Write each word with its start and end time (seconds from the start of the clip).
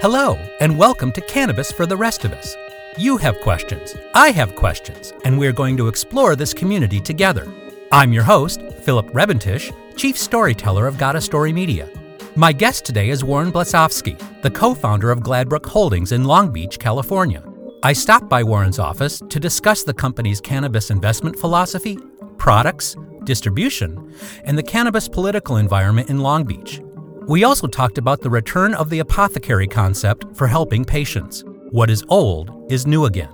Hello, 0.00 0.38
and 0.60 0.78
welcome 0.78 1.10
to 1.10 1.20
Cannabis 1.22 1.72
for 1.72 1.84
the 1.84 1.96
Rest 1.96 2.24
of 2.24 2.32
Us. 2.32 2.54
You 2.96 3.16
have 3.16 3.40
questions, 3.40 3.96
I 4.14 4.30
have 4.30 4.54
questions, 4.54 5.12
and 5.24 5.36
we're 5.36 5.52
going 5.52 5.76
to 5.76 5.88
explore 5.88 6.36
this 6.36 6.54
community 6.54 7.00
together. 7.00 7.52
I'm 7.90 8.12
your 8.12 8.22
host, 8.22 8.62
Philip 8.82 9.08
Rebentish, 9.08 9.74
Chief 9.96 10.16
Storyteller 10.16 10.86
of 10.86 10.98
Gotta 10.98 11.20
Story 11.20 11.52
Media. 11.52 11.88
My 12.36 12.52
guest 12.52 12.84
today 12.84 13.08
is 13.08 13.24
Warren 13.24 13.50
Blasovsky, 13.50 14.16
the 14.40 14.52
co 14.52 14.72
founder 14.72 15.10
of 15.10 15.20
Gladbrook 15.20 15.66
Holdings 15.66 16.12
in 16.12 16.22
Long 16.22 16.52
Beach, 16.52 16.78
California. 16.78 17.42
I 17.82 17.92
stopped 17.92 18.28
by 18.28 18.44
Warren's 18.44 18.78
office 18.78 19.20
to 19.28 19.40
discuss 19.40 19.82
the 19.82 19.94
company's 19.94 20.40
cannabis 20.40 20.92
investment 20.92 21.36
philosophy, 21.36 21.98
products, 22.36 22.94
distribution, 23.24 24.14
and 24.44 24.56
the 24.56 24.62
cannabis 24.62 25.08
political 25.08 25.56
environment 25.56 26.08
in 26.08 26.20
Long 26.20 26.44
Beach. 26.44 26.80
We 27.28 27.44
also 27.44 27.66
talked 27.66 27.98
about 27.98 28.22
the 28.22 28.30
return 28.30 28.72
of 28.72 28.88
the 28.88 29.00
apothecary 29.00 29.68
concept 29.68 30.24
for 30.34 30.46
helping 30.46 30.86
patients. 30.86 31.44
What 31.68 31.90
is 31.90 32.02
old 32.08 32.72
is 32.72 32.86
new 32.86 33.04
again. 33.04 33.28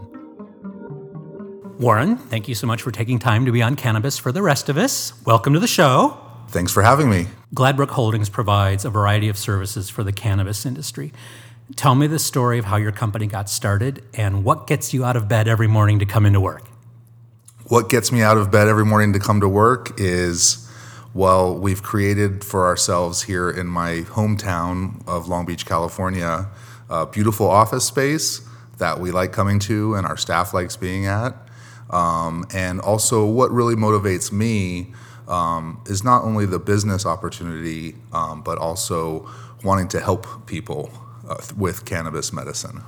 Warren, 1.78 2.16
thank 2.16 2.48
you 2.48 2.56
so 2.56 2.66
much 2.66 2.82
for 2.82 2.90
taking 2.90 3.20
time 3.20 3.44
to 3.46 3.52
be 3.52 3.62
on 3.62 3.76
Cannabis 3.76 4.18
for 4.18 4.32
the 4.32 4.42
rest 4.42 4.68
of 4.68 4.76
us. 4.76 5.12
Welcome 5.24 5.52
to 5.52 5.60
the 5.60 5.68
show. 5.68 6.18
Thanks 6.48 6.72
for 6.72 6.82
having 6.82 7.08
me. 7.08 7.28
Gladbrook 7.54 7.90
Holdings 7.90 8.28
provides 8.28 8.84
a 8.84 8.90
variety 8.90 9.28
of 9.28 9.38
services 9.38 9.88
for 9.90 10.02
the 10.02 10.12
cannabis 10.12 10.66
industry. 10.66 11.12
Tell 11.76 11.94
me 11.94 12.08
the 12.08 12.18
story 12.18 12.58
of 12.58 12.64
how 12.64 12.78
your 12.78 12.90
company 12.90 13.28
got 13.28 13.48
started 13.48 14.02
and 14.12 14.42
what 14.42 14.66
gets 14.66 14.92
you 14.92 15.04
out 15.04 15.14
of 15.14 15.28
bed 15.28 15.46
every 15.46 15.68
morning 15.68 16.00
to 16.00 16.04
come 16.04 16.26
into 16.26 16.40
work. 16.40 16.66
What 17.68 17.90
gets 17.90 18.10
me 18.10 18.22
out 18.22 18.38
of 18.38 18.50
bed 18.50 18.66
every 18.66 18.84
morning 18.84 19.12
to 19.12 19.20
come 19.20 19.40
to 19.40 19.48
work 19.48 20.00
is 20.00 20.63
well, 21.14 21.56
we've 21.56 21.82
created 21.82 22.42
for 22.42 22.66
ourselves 22.66 23.22
here 23.22 23.48
in 23.48 23.68
my 23.68 24.00
hometown 24.08 25.06
of 25.06 25.28
Long 25.28 25.46
Beach, 25.46 25.64
California, 25.64 26.48
a 26.90 27.06
beautiful 27.06 27.48
office 27.48 27.84
space 27.84 28.46
that 28.78 28.98
we 28.98 29.12
like 29.12 29.30
coming 29.30 29.60
to 29.60 29.94
and 29.94 30.06
our 30.06 30.16
staff 30.16 30.52
likes 30.52 30.76
being 30.76 31.06
at. 31.06 31.36
Um, 31.90 32.44
and 32.52 32.80
also, 32.80 33.24
what 33.24 33.52
really 33.52 33.76
motivates 33.76 34.32
me 34.32 34.92
um, 35.28 35.80
is 35.86 36.02
not 36.02 36.24
only 36.24 36.46
the 36.46 36.58
business 36.58 37.06
opportunity, 37.06 37.94
um, 38.12 38.42
but 38.42 38.58
also 38.58 39.30
wanting 39.62 39.86
to 39.88 40.00
help 40.00 40.46
people 40.46 40.90
uh, 41.28 41.36
with 41.56 41.84
cannabis 41.84 42.32
medicine. 42.32 42.82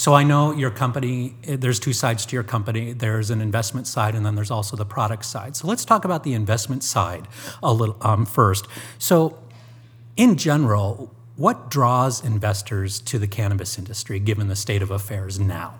So 0.00 0.14
I 0.14 0.22
know 0.22 0.52
your 0.52 0.70
company, 0.70 1.34
eh, 1.44 1.56
there's 1.56 1.78
two 1.78 1.92
sides 1.92 2.24
to 2.24 2.34
your 2.34 2.42
company. 2.42 2.94
There's 2.94 3.28
an 3.28 3.42
investment 3.42 3.86
side 3.86 4.14
and 4.14 4.24
then 4.24 4.34
there's 4.34 4.50
also 4.50 4.74
the 4.74 4.86
product 4.86 5.26
side. 5.26 5.56
So 5.56 5.68
let's 5.68 5.84
talk 5.84 6.06
about 6.06 6.24
the 6.24 6.32
investment 6.32 6.82
side 6.82 7.28
a 7.62 7.70
little 7.70 7.98
um, 8.00 8.24
first. 8.24 8.66
So, 8.98 9.36
in 10.16 10.38
general, 10.38 11.14
what 11.36 11.70
draws 11.70 12.24
investors 12.24 12.98
to 13.00 13.18
the 13.18 13.26
cannabis 13.26 13.76
industry 13.76 14.18
given 14.18 14.48
the 14.48 14.56
state 14.56 14.80
of 14.80 14.90
affairs 14.90 15.38
now? 15.38 15.74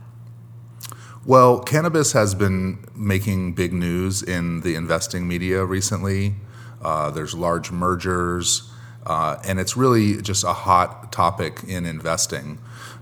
Well, 1.25 1.59
cannabis 1.61 2.13
has 2.13 2.35
been 2.35 2.85
making 2.95 3.55
big 3.55 3.73
news 3.73 4.23
in 4.23 4.61
the 4.61 4.75
investing 4.75 5.27
media 5.29 5.65
recently. 5.65 6.35
Uh, 6.83 7.09
there's 7.09 7.35
large 7.35 7.71
mergers, 7.71 8.71
uh, 9.07 9.39
and 9.47 9.59
it's 9.59 9.79
really 9.79 10.21
just 10.21 10.45
a 10.45 10.53
hot 10.53 11.11
topic 11.11 11.63
in 11.67 11.87
investing. 11.87 12.59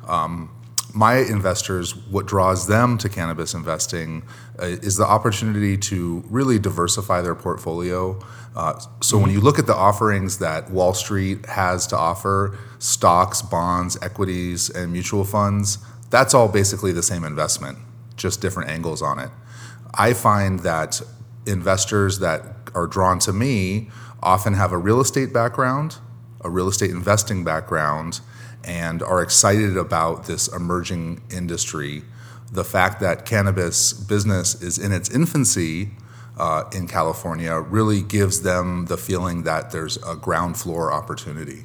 Um, 0.07 0.51
my 0.95 1.17
investors, 1.17 1.95
what 1.95 2.27
draws 2.27 2.67
them 2.67 2.99
to 2.99 3.09
cannabis 3.09 3.55
investing 3.55 4.23
uh, 4.59 4.67
is 4.67 4.97
the 4.97 5.05
opportunity 5.05 5.77
to 5.77 6.25
really 6.29 6.59
diversify 6.59 7.21
their 7.21 7.35
portfolio. 7.35 8.19
Uh, 8.57 8.79
so 8.79 9.17
mm-hmm. 9.17 9.23
when 9.23 9.33
you 9.33 9.41
look 9.41 9.59
at 9.59 9.67
the 9.67 9.75
offerings 9.75 10.39
that 10.39 10.71
Wall 10.71 10.95
Street 10.95 11.47
has 11.47 11.87
to 11.89 11.97
offer 11.97 12.59
stocks, 12.79 13.43
bonds, 13.43 13.99
equities, 14.03 14.71
and 14.71 14.93
mutual 14.93 15.25
funds 15.25 15.79
that's 16.11 16.35
all 16.35 16.49
basically 16.49 16.93
the 16.93 17.03
same 17.03 17.25
investment, 17.25 17.79
just 18.17 18.41
different 18.41 18.71
angles 18.71 19.03
on 19.03 19.19
it. 19.19 19.31
I 19.95 20.13
find 20.13 20.61
that 20.61 21.01
investors 21.47 22.19
that 22.21 22.43
are 22.75 22.87
drawn 22.87 23.19
to 23.21 23.33
me 23.33 23.91
often 24.23 24.55
have 24.55 24.73
a 24.73 24.79
real 24.79 25.01
estate 25.01 25.33
background, 25.33 25.97
a 26.43 26.51
real 26.51 26.69
estate 26.69 26.91
investing 26.91 27.45
background, 27.45 28.21
and 28.65 29.03
are 29.03 29.23
excited 29.23 29.77
about 29.77 30.27
this 30.27 30.49
emerging 30.49 31.23
industry. 31.31 32.03
The 32.51 32.65
fact 32.65 33.01
that 33.01 33.25
cannabis 33.25 33.93
business 33.93 34.61
is 34.63 34.79
in 34.79 34.93
its 34.93 35.11
infancy 35.11 35.91
uh, 36.39 36.65
in 36.73 36.87
California 36.87 37.59
really 37.59 38.01
gives 38.01 38.43
them 38.43 38.87
the 38.87 38.97
feeling 38.97 39.43
that 39.43 39.71
there's 39.71 39.97
a 40.07 40.15
ground 40.15 40.57
floor 40.57 40.93
opportunity. 40.93 41.65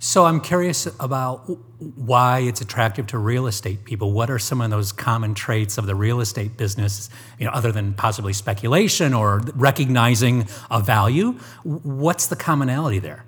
So 0.00 0.26
I'm 0.26 0.40
curious 0.40 0.86
about 1.00 1.38
why 1.80 2.40
it's 2.40 2.60
attractive 2.60 3.08
to 3.08 3.18
real 3.18 3.48
estate 3.48 3.84
people. 3.84 4.12
What 4.12 4.30
are 4.30 4.38
some 4.38 4.60
of 4.60 4.70
those 4.70 4.92
common 4.92 5.34
traits 5.34 5.76
of 5.76 5.86
the 5.86 5.96
real 5.96 6.20
estate 6.20 6.56
business, 6.56 7.10
you 7.36 7.46
know, 7.46 7.50
other 7.50 7.72
than 7.72 7.94
possibly 7.94 8.32
speculation 8.32 9.12
or 9.12 9.42
recognizing 9.56 10.46
a 10.70 10.80
value? 10.80 11.32
What's 11.64 12.28
the 12.28 12.36
commonality 12.36 13.00
there? 13.00 13.24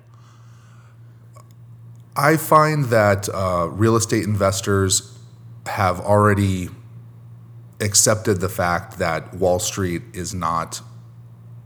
I 2.15 2.37
find 2.37 2.85
that 2.85 3.29
uh, 3.29 3.69
real 3.71 3.95
estate 3.95 4.23
investors 4.25 5.17
have 5.65 5.99
already 5.99 6.69
accepted 7.79 8.41
the 8.41 8.49
fact 8.49 8.99
that 8.99 9.33
Wall 9.33 9.59
Street 9.59 10.03
is 10.13 10.33
not 10.33 10.81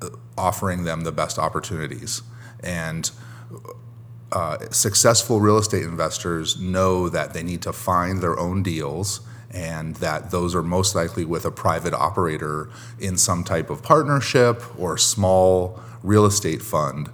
uh, 0.01 0.09
offering 0.37 0.83
them 0.83 1.01
the 1.01 1.11
best 1.11 1.39
opportunities. 1.39 2.21
And 2.61 3.09
uh, 4.31 4.57
successful 4.69 5.39
real 5.39 5.57
estate 5.57 5.83
investors 5.83 6.59
know 6.59 7.09
that 7.09 7.33
they 7.33 7.43
need 7.43 7.61
to 7.63 7.73
find 7.73 8.21
their 8.21 8.37
own 8.39 8.63
deals 8.63 9.21
and 9.51 9.95
that 9.97 10.31
those 10.31 10.53
are 10.53 10.63
most 10.63 10.95
likely 10.95 11.23
with 11.23 11.45
a 11.45 11.51
private 11.51 11.93
operator 11.93 12.69
in 12.99 13.17
some 13.17 13.43
type 13.43 13.69
of 13.69 13.81
partnership 13.81 14.61
or 14.77 14.97
small 14.97 15.79
real 16.03 16.25
estate 16.25 16.61
fund. 16.61 17.09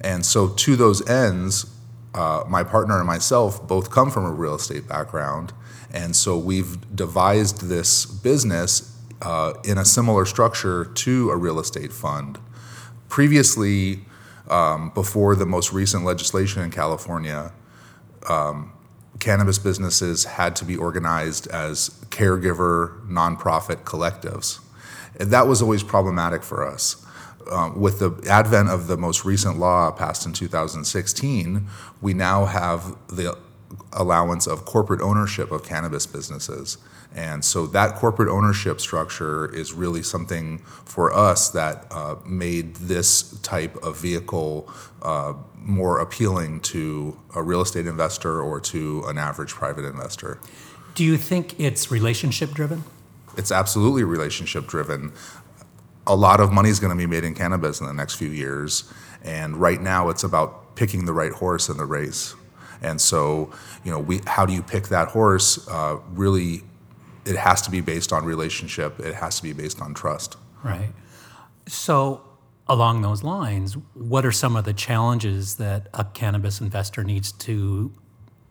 And 0.00 0.26
so, 0.26 0.48
to 0.48 0.76
those 0.76 1.06
ends, 1.08 1.73
uh, 2.14 2.44
my 2.48 2.62
partner 2.62 2.98
and 2.98 3.06
myself 3.06 3.66
both 3.66 3.90
come 3.90 4.10
from 4.10 4.24
a 4.24 4.30
real 4.30 4.54
estate 4.54 4.88
background, 4.88 5.52
and 5.92 6.14
so 6.14 6.38
we've 6.38 6.94
devised 6.94 7.68
this 7.68 8.06
business 8.06 8.96
uh, 9.22 9.54
in 9.64 9.78
a 9.78 9.84
similar 9.84 10.24
structure 10.24 10.84
to 10.84 11.30
a 11.30 11.36
real 11.36 11.58
estate 11.58 11.92
fund. 11.92 12.38
Previously, 13.08 14.04
um, 14.48 14.90
before 14.90 15.34
the 15.34 15.46
most 15.46 15.72
recent 15.72 16.04
legislation 16.04 16.62
in 16.62 16.70
California, 16.70 17.52
um, 18.28 18.72
cannabis 19.20 19.58
businesses 19.58 20.24
had 20.24 20.54
to 20.56 20.64
be 20.64 20.76
organized 20.76 21.46
as 21.48 21.90
caregiver 22.10 23.06
nonprofit 23.08 23.84
collectives. 23.84 24.60
And 25.18 25.30
that 25.30 25.46
was 25.46 25.62
always 25.62 25.82
problematic 25.82 26.42
for 26.42 26.66
us 26.66 27.04
um, 27.50 27.80
with 27.80 27.98
the 27.98 28.12
advent 28.28 28.68
of 28.70 28.86
the 28.86 28.96
most 28.96 29.24
recent 29.24 29.58
law 29.58 29.90
passed 29.90 30.26
in 30.26 30.32
2016, 30.32 31.66
we 32.00 32.14
now 32.14 32.44
have 32.46 32.96
the 33.08 33.36
allowance 33.92 34.46
of 34.46 34.64
corporate 34.64 35.00
ownership 35.00 35.50
of 35.50 35.64
cannabis 35.64 36.06
businesses. 36.06 36.78
And 37.14 37.44
so 37.44 37.66
that 37.68 37.94
corporate 37.94 38.28
ownership 38.28 38.80
structure 38.80 39.52
is 39.54 39.72
really 39.72 40.02
something 40.02 40.58
for 40.84 41.12
us 41.12 41.48
that 41.50 41.86
uh, 41.90 42.16
made 42.26 42.74
this 42.76 43.38
type 43.40 43.76
of 43.84 43.96
vehicle 43.98 44.68
uh, 45.02 45.34
more 45.56 46.00
appealing 46.00 46.60
to 46.60 47.18
a 47.34 47.42
real 47.42 47.60
estate 47.60 47.86
investor 47.86 48.40
or 48.42 48.60
to 48.60 49.04
an 49.06 49.16
average 49.16 49.52
private 49.52 49.84
investor. 49.84 50.40
Do 50.94 51.04
you 51.04 51.16
think 51.16 51.58
it's 51.58 51.90
relationship 51.90 52.50
driven? 52.50 52.84
It's 53.36 53.50
absolutely 53.50 54.04
relationship 54.04 54.66
driven 54.66 55.12
a 56.06 56.14
lot 56.14 56.40
of 56.40 56.52
money 56.52 56.68
is 56.68 56.80
going 56.80 56.90
to 56.90 56.96
be 56.96 57.06
made 57.06 57.24
in 57.24 57.34
cannabis 57.34 57.80
in 57.80 57.86
the 57.86 57.92
next 57.92 58.16
few 58.16 58.28
years. 58.28 58.92
And 59.22 59.56
right 59.56 59.80
now, 59.80 60.10
it's 60.10 60.24
about 60.24 60.76
picking 60.76 61.06
the 61.06 61.12
right 61.12 61.32
horse 61.32 61.68
in 61.68 61.76
the 61.76 61.84
race. 61.84 62.34
And 62.82 63.00
so, 63.00 63.50
you 63.84 63.90
know, 63.90 63.98
we, 63.98 64.20
how 64.26 64.44
do 64.44 64.52
you 64.52 64.62
pick 64.62 64.88
that 64.88 65.08
horse? 65.08 65.66
Uh, 65.68 65.98
really, 66.12 66.62
it 67.24 67.36
has 67.36 67.62
to 67.62 67.70
be 67.70 67.80
based 67.80 68.12
on 68.12 68.24
relationship. 68.24 69.00
It 69.00 69.14
has 69.14 69.36
to 69.36 69.42
be 69.42 69.52
based 69.52 69.80
on 69.80 69.94
trust. 69.94 70.36
Right. 70.62 70.92
So, 71.66 72.22
along 72.68 73.02
those 73.02 73.22
lines, 73.22 73.74
what 73.94 74.26
are 74.26 74.32
some 74.32 74.56
of 74.56 74.64
the 74.64 74.74
challenges 74.74 75.56
that 75.56 75.88
a 75.94 76.04
cannabis 76.04 76.60
investor 76.60 77.04
needs 77.04 77.32
to 77.32 77.92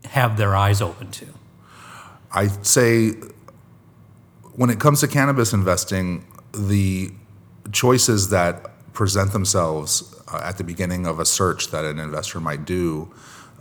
have 0.05 0.37
their 0.37 0.55
eyes 0.55 0.81
open 0.81 1.11
to? 1.11 1.27
I 2.31 2.47
say, 2.47 3.11
when 4.55 4.69
it 4.69 4.79
comes 4.79 5.01
to 5.01 5.07
cannabis 5.07 5.53
investing, 5.53 6.25
the 6.53 7.11
choices 7.71 8.29
that 8.29 8.69
present 8.93 9.31
themselves 9.31 10.21
uh, 10.31 10.41
at 10.43 10.57
the 10.57 10.63
beginning 10.63 11.05
of 11.05 11.19
a 11.19 11.25
search 11.25 11.69
that 11.71 11.85
an 11.85 11.99
investor 11.99 12.39
might 12.39 12.65
do 12.65 13.11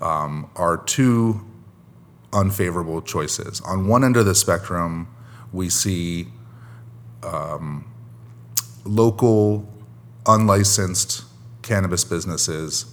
um, 0.00 0.50
are 0.56 0.76
two 0.76 1.40
unfavorable 2.32 3.00
choices. 3.02 3.60
On 3.62 3.86
one 3.86 4.04
end 4.04 4.16
of 4.16 4.26
the 4.26 4.34
spectrum, 4.34 5.08
we 5.52 5.68
see 5.68 6.28
um, 7.22 7.84
local, 8.84 9.68
unlicensed 10.26 11.24
cannabis 11.62 12.04
businesses. 12.04 12.86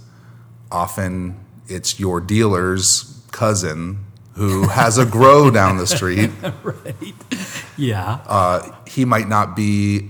Often 0.72 1.40
it's 1.68 2.00
your 2.00 2.20
dealers 2.20 3.24
cousin 3.32 4.06
who 4.34 4.68
has 4.68 4.98
a 4.98 5.06
grow 5.06 5.50
down 5.50 5.78
the 5.78 5.88
street. 5.88 6.30
right. 6.64 7.14
Yeah. 7.78 8.20
Uh, 8.26 8.72
he 8.86 9.06
might 9.06 9.28
not 9.28 9.56
be 9.56 10.10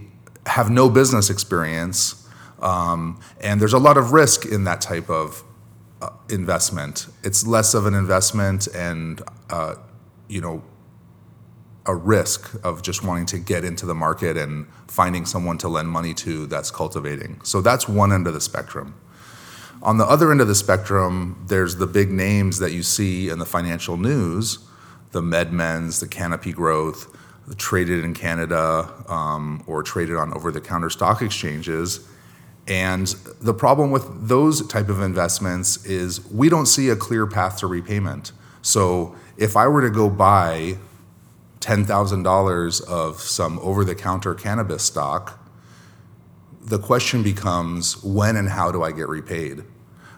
have 0.50 0.70
no 0.70 0.90
business 0.90 1.30
experience, 1.30 2.28
um, 2.62 3.20
and 3.40 3.62
there's 3.62 3.74
a 3.74 3.80
lot 3.80 3.98
of 3.98 4.12
risk 4.12 4.46
in 4.46 4.64
that 4.66 4.82
type 4.82 5.10
of 5.10 5.44
uh, 6.02 6.10
investment. 6.30 7.08
It's 7.24 7.46
less 7.46 7.74
of 7.74 7.86
an 7.86 7.94
investment 7.94 8.68
and 8.74 9.22
uh, 9.50 9.76
you 10.28 10.42
know 10.42 10.64
a 11.86 11.96
risk 11.96 12.54
of 12.64 12.82
just 12.82 13.04
wanting 13.04 13.26
to 13.26 13.40
get 13.40 13.64
into 13.64 13.86
the 13.86 13.96
market 13.96 14.38
and 14.38 14.68
finding 14.88 15.26
someone 15.26 15.58
to 15.58 15.68
lend 15.68 15.90
money 15.90 16.14
to 16.14 16.46
that's 16.46 16.72
cultivating. 16.72 17.42
So 17.44 17.62
that's 17.62 17.88
one 17.88 18.12
end 18.12 18.28
of 18.28 18.34
the 18.34 18.42
spectrum. 18.42 18.96
On 19.82 19.98
the 19.98 20.06
other 20.06 20.32
end 20.32 20.42
of 20.42 20.48
the 20.48 20.56
spectrum, 20.56 21.46
there's 21.48 21.78
the 21.78 21.88
big 21.88 22.12
names 22.12 22.60
that 22.60 22.74
you 22.74 22.84
see 22.84 23.30
in 23.30 23.40
the 23.40 23.46
financial 23.46 23.98
news, 23.98 24.60
the 25.12 25.22
MedMens, 25.22 26.00
the 26.00 26.08
Canopy 26.08 26.52
Growth, 26.52 27.16
traded 27.58 28.04
in 28.04 28.14
Canada 28.14 28.92
um, 29.08 29.64
or 29.68 29.84
traded 29.84 30.16
on 30.16 30.34
over-the-counter 30.34 30.90
stock 30.90 31.22
exchanges. 31.22 32.08
And 32.68 33.08
the 33.42 33.54
problem 33.54 33.90
with 33.90 34.28
those 34.28 34.66
type 34.68 34.90
of 34.90 35.02
investments 35.02 35.84
is 35.86 36.26
we 36.30 36.50
don't 36.50 36.68
see 36.68 36.90
a 36.90 36.96
clear 36.96 37.26
path 37.26 37.58
to 37.60 37.68
repayment. 37.68 38.32
So 38.62 39.16
if 39.38 39.58
I 39.58 39.68
were 39.68 39.82
to 39.82 39.90
go 39.90 40.10
buy 40.10 40.78
$10,000 41.62 42.88
of 42.88 43.20
some 43.20 43.60
over 43.60 43.84
the 43.84 43.96
counter 43.96 44.36
cannabis 44.36 44.84
stock, 44.84 45.40
the 46.62 46.78
question 46.78 47.24
becomes 47.24 48.04
when 48.04 48.36
and 48.36 48.50
how 48.50 48.72
do 48.72 48.84
I 48.84 48.92
get 48.92 49.08
repaid? 49.08 49.64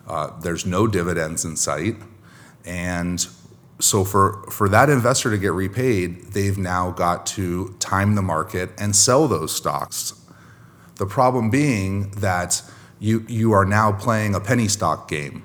Uh, 0.07 0.37
there's 0.41 0.65
no 0.65 0.87
dividends 0.87 1.45
in 1.45 1.55
sight. 1.55 1.95
And 2.65 3.25
so 3.81 4.05
for, 4.05 4.43
for 4.49 4.69
that 4.69 4.89
investor 4.89 5.31
to 5.31 5.37
get 5.37 5.51
repaid, 5.53 6.33
they've 6.33 6.57
now 6.57 6.91
got 6.91 7.25
to 7.27 7.75
time 7.79 8.15
the 8.15 8.21
market 8.21 8.69
and 8.77 8.95
sell 8.95 9.27
those 9.27 9.53
stocks. 9.53 10.13
The 10.95 11.05
problem 11.05 11.49
being 11.49 12.11
that 12.11 12.61
you, 12.99 13.25
you 13.27 13.51
are 13.51 13.65
now 13.65 13.91
playing 13.91 14.35
a 14.35 14.39
penny 14.39 14.67
stock 14.67 15.09
game 15.09 15.43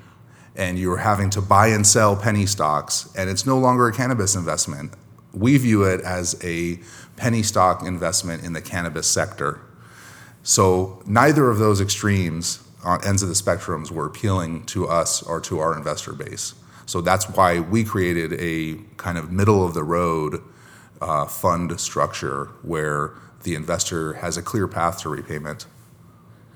and 0.54 0.78
you're 0.78 0.98
having 0.98 1.30
to 1.30 1.40
buy 1.40 1.68
and 1.68 1.86
sell 1.86 2.16
penny 2.16 2.46
stocks, 2.46 3.12
and 3.14 3.28
it's 3.28 3.44
no 3.44 3.58
longer 3.58 3.88
a 3.88 3.92
cannabis 3.92 4.34
investment 4.34 4.92
we 5.36 5.58
view 5.58 5.84
it 5.84 6.00
as 6.00 6.34
a 6.42 6.80
penny 7.16 7.42
stock 7.42 7.82
investment 7.82 8.42
in 8.42 8.54
the 8.54 8.62
cannabis 8.62 9.06
sector. 9.06 9.60
So 10.42 11.02
neither 11.06 11.50
of 11.50 11.58
those 11.58 11.80
extremes 11.80 12.62
on 12.82 13.04
ends 13.04 13.22
of 13.22 13.28
the 13.28 13.34
spectrums 13.34 13.90
were 13.90 14.06
appealing 14.06 14.64
to 14.66 14.86
us 14.88 15.22
or 15.22 15.40
to 15.42 15.58
our 15.58 15.76
investor 15.76 16.12
base. 16.12 16.54
So 16.86 17.00
that's 17.00 17.28
why 17.28 17.60
we 17.60 17.84
created 17.84 18.32
a 18.34 18.76
kind 18.96 19.18
of 19.18 19.30
middle 19.30 19.64
of 19.64 19.74
the 19.74 19.82
road 19.82 20.42
uh, 21.00 21.26
fund 21.26 21.78
structure 21.80 22.46
where 22.62 23.12
the 23.42 23.54
investor 23.54 24.14
has 24.14 24.36
a 24.36 24.42
clear 24.42 24.66
path 24.66 25.00
to 25.02 25.08
repayment 25.08 25.66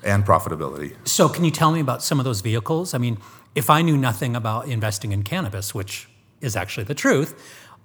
and 0.02 0.24
profitability. 0.24 0.96
So, 1.06 1.28
can 1.28 1.44
you 1.44 1.50
tell 1.50 1.72
me 1.72 1.80
about 1.80 2.02
some 2.02 2.18
of 2.18 2.24
those 2.24 2.40
vehicles? 2.40 2.94
I 2.94 2.98
mean, 2.98 3.18
if 3.54 3.68
I 3.68 3.82
knew 3.82 3.96
nothing 3.96 4.34
about 4.34 4.66
investing 4.66 5.12
in 5.12 5.22
cannabis, 5.22 5.74
which 5.74 6.08
is 6.40 6.56
actually 6.56 6.84
the 6.84 6.94
truth, 6.94 7.34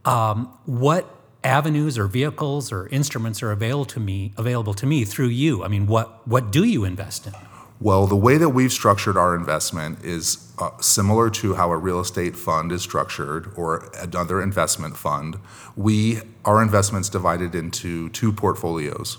um, 0.05 0.57
what 0.65 1.09
avenues 1.43 1.97
or 1.97 2.07
vehicles 2.07 2.71
or 2.71 2.87
instruments 2.87 3.43
are 3.43 3.51
available 3.51 3.85
to 3.85 3.99
me 3.99 4.33
available 4.37 4.73
to 4.75 4.85
me 4.85 5.03
through 5.05 5.27
you? 5.27 5.63
I 5.63 5.67
mean, 5.67 5.87
what 5.87 6.25
what 6.27 6.51
do 6.51 6.63
you 6.63 6.85
invest 6.85 7.27
in? 7.27 7.33
Well, 7.81 8.07
the 8.07 8.15
way 8.15 8.37
that 8.37 8.49
we've 8.49 8.71
structured 8.71 9.17
our 9.17 9.35
investment 9.35 10.03
is 10.03 10.53
uh, 10.57 10.71
similar 10.79 11.29
to 11.31 11.55
how 11.55 11.71
a 11.71 11.77
real 11.77 11.99
estate 11.99 12.35
fund 12.35 12.71
is 12.71 12.81
structured 12.81 13.51
or 13.57 13.89
another 13.99 14.41
investment 14.41 14.95
fund. 14.95 15.37
We 15.75 16.21
our 16.45 16.61
investments 16.61 17.09
divided 17.09 17.53
into 17.53 18.09
two 18.09 18.31
portfolios. 18.31 19.17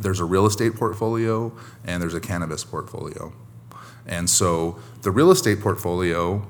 There's 0.00 0.20
a 0.20 0.24
real 0.24 0.46
estate 0.46 0.76
portfolio 0.76 1.52
and 1.84 2.00
there's 2.00 2.14
a 2.14 2.20
cannabis 2.20 2.62
portfolio. 2.62 3.32
And 4.06 4.30
so 4.30 4.78
the 5.02 5.10
real 5.10 5.30
estate 5.30 5.60
portfolio 5.60 6.46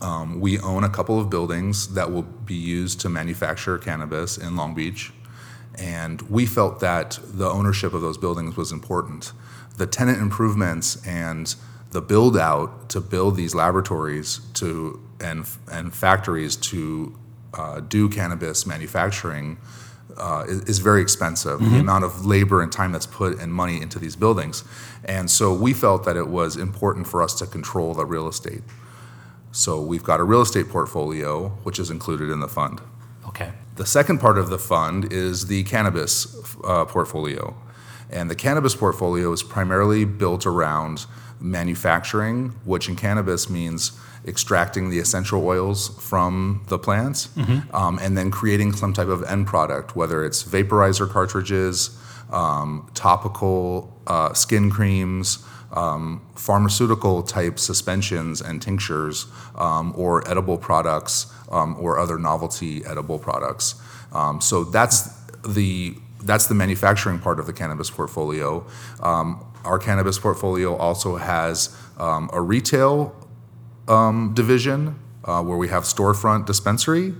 um, 0.00 0.40
we 0.40 0.58
own 0.58 0.84
a 0.84 0.88
couple 0.90 1.18
of 1.18 1.30
buildings 1.30 1.94
that 1.94 2.12
will 2.12 2.22
be 2.22 2.54
used 2.54 3.00
to 3.00 3.08
manufacture 3.08 3.78
cannabis 3.78 4.36
in 4.36 4.54
Long 4.54 4.74
Beach, 4.74 5.12
and 5.78 6.22
we 6.22 6.46
felt 6.46 6.80
that 6.80 7.18
the 7.22 7.48
ownership 7.48 7.94
of 7.94 8.00
those 8.00 8.18
buildings 8.18 8.56
was 8.56 8.72
important. 8.72 9.32
The 9.76 9.86
tenant 9.86 10.20
improvements 10.20 11.04
and 11.06 11.54
the 11.90 12.00
build 12.00 12.36
out 12.36 12.88
to 12.90 13.00
build 13.00 13.36
these 13.36 13.54
laboratories 13.54 14.40
to 14.54 15.00
and 15.20 15.46
and 15.70 15.94
factories 15.94 16.56
to 16.56 17.16
uh, 17.54 17.80
do 17.80 18.08
cannabis 18.08 18.66
manufacturing 18.66 19.58
uh, 20.16 20.44
is, 20.46 20.62
is, 20.62 20.78
very 20.78 21.00
expensive. 21.00 21.60
Mm-hmm. 21.60 21.74
The 21.74 21.80
amount 21.80 22.04
of 22.04 22.26
labor 22.26 22.62
and 22.62 22.70
time 22.70 22.92
that's 22.92 23.06
put 23.06 23.38
and 23.40 23.52
money 23.52 23.80
into 23.80 23.98
these 23.98 24.16
buildings, 24.16 24.64
and 25.04 25.30
so 25.30 25.52
we 25.52 25.72
felt 25.72 26.04
that 26.04 26.16
it 26.16 26.28
was 26.28 26.56
important 26.56 27.06
for 27.06 27.22
us 27.22 27.34
to 27.38 27.46
control 27.46 27.94
the 27.94 28.04
real 28.04 28.28
estate. 28.28 28.62
So 29.52 29.80
we've 29.80 30.02
got 30.02 30.18
a 30.18 30.24
real 30.24 30.42
estate 30.42 30.68
portfolio, 30.68 31.50
which 31.62 31.78
is 31.78 31.90
included 31.90 32.30
in 32.30 32.40
the 32.40 32.48
fund. 32.48 32.80
Okay. 33.28 33.52
The 33.76 33.86
second 33.86 34.18
part 34.18 34.38
of 34.38 34.50
the 34.50 34.58
fund 34.58 35.12
is 35.12 35.46
the 35.46 35.64
cannabis 35.64 36.36
uh, 36.62 36.84
portfolio. 36.84 37.56
And 38.10 38.30
the 38.30 38.36
cannabis 38.36 38.76
portfolio 38.76 39.32
is 39.32 39.42
primarily 39.42 40.04
built 40.04 40.46
around 40.46 41.06
manufacturing, 41.40 42.50
which 42.64 42.88
in 42.88 42.96
cannabis 42.96 43.50
means 43.50 43.92
extracting 44.26 44.90
the 44.90 44.98
essential 44.98 45.44
oils 45.46 45.88
from 46.00 46.64
the 46.68 46.78
plants 46.78 47.28
mm-hmm. 47.28 47.74
um, 47.74 47.98
and 48.00 48.16
then 48.16 48.30
creating 48.30 48.72
some 48.72 48.92
type 48.92 49.08
of 49.08 49.22
end 49.24 49.46
product, 49.46 49.94
whether 49.94 50.24
it's 50.24 50.42
vaporizer 50.42 51.08
cartridges, 51.08 51.98
um, 52.30 52.88
topical 52.94 53.92
uh, 54.06 54.32
skin 54.32 54.70
creams, 54.70 55.44
um, 55.74 56.22
pharmaceutical 56.36 57.22
type 57.22 57.58
suspensions 57.58 58.40
and 58.40 58.62
tinctures 58.62 59.26
um, 59.56 59.92
or 59.96 60.28
edible 60.30 60.56
products 60.56 61.32
um, 61.50 61.76
or 61.78 61.98
other 61.98 62.18
novelty 62.18 62.84
edible 62.86 63.18
products. 63.18 63.74
Um, 64.12 64.40
so 64.40 64.64
that's 64.64 65.10
the 65.46 65.96
that's 66.22 66.46
the 66.46 66.54
manufacturing 66.54 67.18
part 67.18 67.38
of 67.38 67.46
the 67.46 67.52
cannabis 67.52 67.90
portfolio. 67.90 68.64
Um, 69.00 69.44
our 69.64 69.78
cannabis 69.78 70.18
portfolio 70.18 70.74
also 70.74 71.16
has 71.16 71.76
um, 71.98 72.30
a 72.32 72.40
retail 72.40 73.14
division 74.32 74.98
uh, 75.24 75.42
where 75.42 75.58
we 75.58 75.68
have 75.68 75.82
storefront 75.82 76.46
dispensary, 76.46 77.14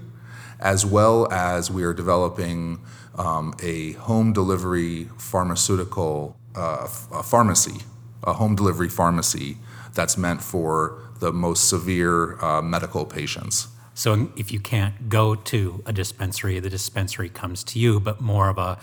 as 0.59 0.87
well 0.87 1.31
as 1.31 1.71
we 1.71 1.85
are 1.85 1.93
developing 1.93 2.81
a 3.19 3.93
home 3.93 4.33
delivery 4.33 5.11
pharmaceutical 5.19 6.35
uh, 6.55 6.87
pharmacy 6.87 7.81
a 8.25 8.35
home 8.35 8.55
delivery 8.57 8.89
pharmacy 8.89 9.59
that's 9.95 10.17
meant 10.17 10.43
for 10.43 11.01
the 11.21 11.33
most 11.33 11.69
severe 11.69 12.43
uh, 12.45 12.61
medical 12.61 13.05
patients. 13.05 13.69
So 13.95 14.29
if 14.37 14.51
you 14.51 14.59
can't 14.59 15.09
go 15.09 15.37
to 15.37 15.83
a 15.87 15.93
dispensary, 15.93 16.59
the 16.59 16.71
dispensary 16.71 17.29
comes 17.29 17.63
to 17.65 17.79
you, 17.79 18.01
but 18.01 18.21
more 18.21 18.49
of 18.49 18.59
a 18.59 18.79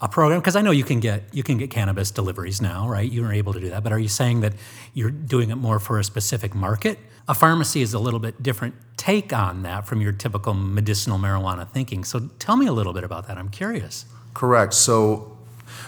a 0.00 0.08
program 0.08 0.40
because 0.40 0.56
I 0.56 0.60
know 0.60 0.70
you 0.70 0.84
can 0.84 1.00
get 1.00 1.22
you 1.32 1.42
can 1.42 1.56
get 1.56 1.70
cannabis 1.70 2.10
deliveries 2.10 2.60
now, 2.60 2.88
right? 2.88 3.10
You 3.10 3.24
are 3.24 3.32
able 3.32 3.52
to 3.52 3.60
do 3.60 3.70
that, 3.70 3.82
but 3.82 3.92
are 3.92 3.98
you 3.98 4.08
saying 4.08 4.40
that 4.40 4.52
you're 4.92 5.10
doing 5.10 5.50
it 5.50 5.56
more 5.56 5.78
for 5.78 5.98
a 5.98 6.04
specific 6.04 6.54
market? 6.54 6.98
A 7.26 7.34
pharmacy 7.34 7.80
is 7.80 7.94
a 7.94 7.98
little 7.98 8.20
bit 8.20 8.42
different 8.42 8.74
take 8.98 9.32
on 9.32 9.62
that 9.62 9.86
from 9.86 10.00
your 10.00 10.12
typical 10.12 10.52
medicinal 10.52 11.18
marijuana 11.18 11.68
thinking. 11.68 12.04
So 12.04 12.28
tell 12.38 12.56
me 12.56 12.66
a 12.66 12.72
little 12.72 12.92
bit 12.92 13.04
about 13.04 13.28
that. 13.28 13.38
I'm 13.38 13.48
curious. 13.48 14.04
Correct. 14.34 14.74
So 14.74 15.33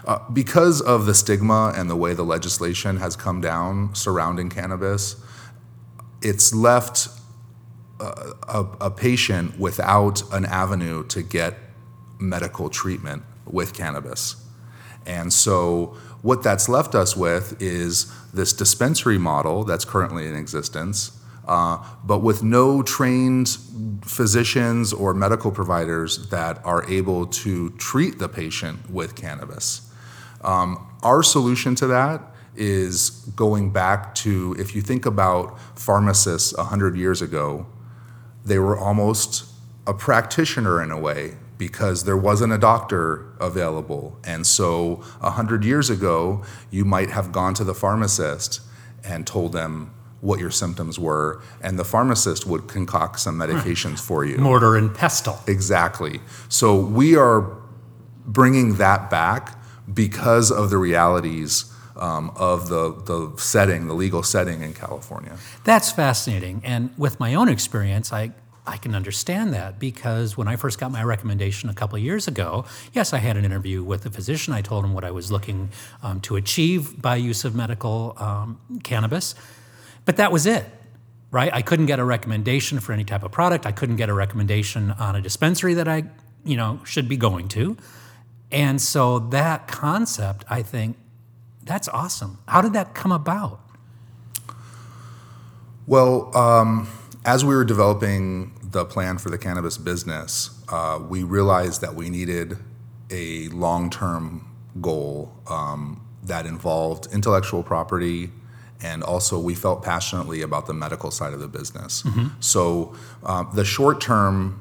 uh, 0.06 0.20
because 0.32 0.80
of 0.80 1.06
the 1.06 1.14
stigma 1.14 1.72
and 1.76 1.90
the 1.90 1.96
way 1.96 2.14
the 2.14 2.24
legislation 2.24 2.98
has 2.98 3.16
come 3.16 3.40
down 3.40 3.94
surrounding 3.94 4.48
cannabis, 4.48 5.16
it's 6.22 6.54
left 6.54 7.08
a, 7.98 8.32
a, 8.48 8.66
a 8.82 8.90
patient 8.90 9.58
without 9.58 10.22
an 10.32 10.44
avenue 10.44 11.04
to 11.08 11.22
get 11.22 11.54
medical 12.20 12.68
treatment 12.68 13.22
with 13.44 13.74
cannabis. 13.74 14.36
And 15.06 15.32
so, 15.32 15.96
what 16.22 16.42
that's 16.42 16.68
left 16.68 16.94
us 16.94 17.16
with 17.16 17.60
is 17.60 18.12
this 18.32 18.52
dispensary 18.52 19.18
model 19.18 19.64
that's 19.64 19.84
currently 19.84 20.26
in 20.26 20.34
existence, 20.34 21.12
uh, 21.46 21.84
but 22.04 22.18
with 22.18 22.42
no 22.42 22.82
trained 22.82 23.48
physicians 24.02 24.92
or 24.92 25.14
medical 25.14 25.52
providers 25.52 26.28
that 26.30 26.64
are 26.64 26.88
able 26.90 27.26
to 27.26 27.70
treat 27.70 28.18
the 28.18 28.28
patient 28.28 28.90
with 28.90 29.14
cannabis. 29.14 29.85
Um, 30.42 30.86
our 31.02 31.22
solution 31.22 31.74
to 31.76 31.86
that 31.88 32.22
is 32.54 33.10
going 33.36 33.70
back 33.70 34.14
to 34.14 34.56
if 34.58 34.74
you 34.74 34.82
think 34.82 35.06
about 35.06 35.58
pharmacists 35.78 36.56
100 36.56 36.96
years 36.96 37.20
ago, 37.20 37.66
they 38.44 38.58
were 38.58 38.78
almost 38.78 39.44
a 39.86 39.94
practitioner 39.94 40.82
in 40.82 40.90
a 40.90 40.98
way 40.98 41.36
because 41.58 42.04
there 42.04 42.16
wasn't 42.16 42.52
a 42.52 42.58
doctor 42.58 43.26
available. 43.40 44.18
And 44.24 44.46
so 44.46 44.96
100 45.20 45.64
years 45.64 45.90
ago, 45.90 46.44
you 46.70 46.84
might 46.84 47.10
have 47.10 47.32
gone 47.32 47.54
to 47.54 47.64
the 47.64 47.74
pharmacist 47.74 48.60
and 49.04 49.26
told 49.26 49.52
them 49.52 49.92
what 50.20 50.40
your 50.40 50.50
symptoms 50.50 50.98
were, 50.98 51.40
and 51.60 51.78
the 51.78 51.84
pharmacist 51.84 52.46
would 52.46 52.66
concoct 52.66 53.20
some 53.20 53.38
medications 53.38 54.00
for 54.00 54.24
you. 54.24 54.38
Mortar 54.38 54.76
and 54.76 54.94
pestle. 54.94 55.38
Exactly. 55.46 56.20
So 56.48 56.78
we 56.78 57.16
are 57.16 57.52
bringing 58.24 58.76
that 58.76 59.08
back 59.08 59.56
because 59.92 60.50
of 60.50 60.70
the 60.70 60.78
realities 60.78 61.72
um, 61.96 62.30
of 62.36 62.68
the, 62.68 62.92
the 63.04 63.36
setting, 63.38 63.86
the 63.88 63.94
legal 63.94 64.22
setting 64.22 64.62
in 64.62 64.74
California. 64.74 65.36
That's 65.64 65.90
fascinating. 65.90 66.60
And 66.64 66.90
with 66.98 67.18
my 67.18 67.34
own 67.34 67.48
experience, 67.48 68.12
I, 68.12 68.32
I 68.66 68.76
can 68.76 68.94
understand 68.94 69.54
that 69.54 69.78
because 69.78 70.36
when 70.36 70.48
I 70.48 70.56
first 70.56 70.78
got 70.78 70.90
my 70.90 71.02
recommendation 71.02 71.70
a 71.70 71.74
couple 71.74 71.98
years 71.98 72.28
ago, 72.28 72.64
yes, 72.92 73.12
I 73.12 73.18
had 73.18 73.36
an 73.36 73.44
interview 73.44 73.82
with 73.82 74.04
a 74.06 74.10
physician. 74.10 74.52
I 74.52 74.60
told 74.60 74.84
him 74.84 74.92
what 74.92 75.04
I 75.04 75.10
was 75.10 75.30
looking 75.30 75.70
um, 76.02 76.20
to 76.22 76.36
achieve 76.36 77.00
by 77.00 77.16
use 77.16 77.44
of 77.44 77.54
medical 77.54 78.14
um, 78.18 78.60
cannabis, 78.82 79.34
but 80.04 80.16
that 80.16 80.32
was 80.32 80.46
it. 80.46 80.64
Right? 81.32 81.52
I 81.52 81.60
couldn't 81.60 81.86
get 81.86 81.98
a 81.98 82.04
recommendation 82.04 82.78
for 82.78 82.92
any 82.92 83.04
type 83.04 83.22
of 83.22 83.32
product. 83.32 83.66
I 83.66 83.72
couldn't 83.72 83.96
get 83.96 84.08
a 84.08 84.14
recommendation 84.14 84.92
on 84.92 85.16
a 85.16 85.20
dispensary 85.20 85.74
that 85.74 85.88
I, 85.88 86.04
you 86.44 86.56
know, 86.56 86.80
should 86.84 87.08
be 87.08 87.16
going 87.16 87.48
to. 87.48 87.76
And 88.50 88.80
so 88.80 89.18
that 89.18 89.66
concept, 89.68 90.44
I 90.48 90.62
think, 90.62 90.96
that's 91.64 91.88
awesome. 91.88 92.38
How 92.46 92.60
did 92.60 92.72
that 92.74 92.94
come 92.94 93.10
about? 93.10 93.60
Well, 95.86 96.36
um, 96.36 96.88
as 97.24 97.44
we 97.44 97.54
were 97.54 97.64
developing 97.64 98.52
the 98.62 98.84
plan 98.84 99.18
for 99.18 99.30
the 99.30 99.38
cannabis 99.38 99.78
business, 99.78 100.50
uh, 100.68 101.00
we 101.08 101.22
realized 101.22 101.80
that 101.80 101.94
we 101.94 102.08
needed 102.08 102.56
a 103.10 103.48
long 103.48 103.90
term 103.90 104.48
goal 104.80 105.32
um, 105.48 106.04
that 106.22 106.46
involved 106.46 107.08
intellectual 107.12 107.62
property. 107.62 108.30
And 108.82 109.02
also, 109.02 109.38
we 109.40 109.54
felt 109.54 109.82
passionately 109.82 110.42
about 110.42 110.66
the 110.66 110.74
medical 110.74 111.10
side 111.10 111.32
of 111.32 111.40
the 111.40 111.48
business. 111.48 112.02
Mm-hmm. 112.02 112.26
So, 112.40 112.94
uh, 113.24 113.44
the 113.44 113.64
short 113.64 114.00
term 114.00 114.60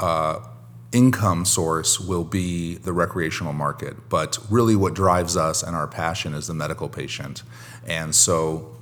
uh, 0.00 0.40
income 0.92 1.44
source 1.44 2.00
will 2.00 2.24
be 2.24 2.76
the 2.76 2.92
recreational 2.92 3.52
market, 3.52 4.08
but 4.08 4.38
really 4.48 4.74
what 4.74 4.94
drives 4.94 5.36
us 5.36 5.62
and 5.62 5.76
our 5.76 5.86
passion 5.86 6.34
is 6.34 6.46
the 6.46 6.54
medical 6.54 6.88
patient. 6.88 7.42
And 7.86 8.14
so, 8.14 8.74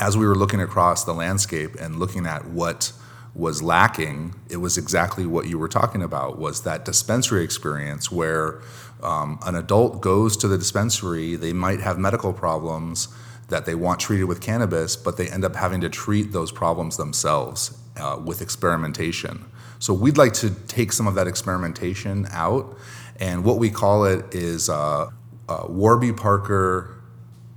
as 0.00 0.16
we 0.16 0.26
were 0.26 0.36
looking 0.36 0.60
across 0.60 1.04
the 1.04 1.12
landscape 1.12 1.74
and 1.80 1.98
looking 1.98 2.26
at 2.26 2.46
what 2.46 2.92
was 3.34 3.62
lacking, 3.62 4.34
it 4.48 4.56
was 4.56 4.78
exactly 4.78 5.26
what 5.26 5.46
you 5.46 5.58
were 5.58 5.68
talking 5.68 6.02
about 6.02 6.38
was 6.38 6.62
that 6.62 6.84
dispensary 6.84 7.44
experience 7.44 8.10
where 8.10 8.60
um, 9.02 9.38
an 9.44 9.54
adult 9.54 10.00
goes 10.00 10.36
to 10.36 10.48
the 10.48 10.58
dispensary, 10.58 11.36
they 11.36 11.52
might 11.52 11.80
have 11.80 11.98
medical 11.98 12.32
problems 12.32 13.08
that 13.48 13.64
they 13.64 13.74
want 13.74 14.00
treated 14.00 14.24
with 14.24 14.40
cannabis, 14.40 14.96
but 14.96 15.16
they 15.16 15.28
end 15.28 15.44
up 15.44 15.56
having 15.56 15.80
to 15.80 15.88
treat 15.88 16.32
those 16.32 16.52
problems 16.52 16.96
themselves 16.96 17.78
uh, 17.96 18.20
with 18.22 18.42
experimentation. 18.42 19.44
So 19.78 19.94
we'd 19.94 20.18
like 20.18 20.32
to 20.34 20.50
take 20.50 20.92
some 20.92 21.06
of 21.06 21.14
that 21.14 21.26
experimentation 21.26 22.26
out, 22.30 22.76
and 23.20 23.44
what 23.44 23.58
we 23.58 23.70
call 23.70 24.04
it 24.04 24.34
is 24.34 24.68
uh, 24.68 25.10
uh, 25.48 25.64
Warby 25.68 26.12
Parker 26.12 27.00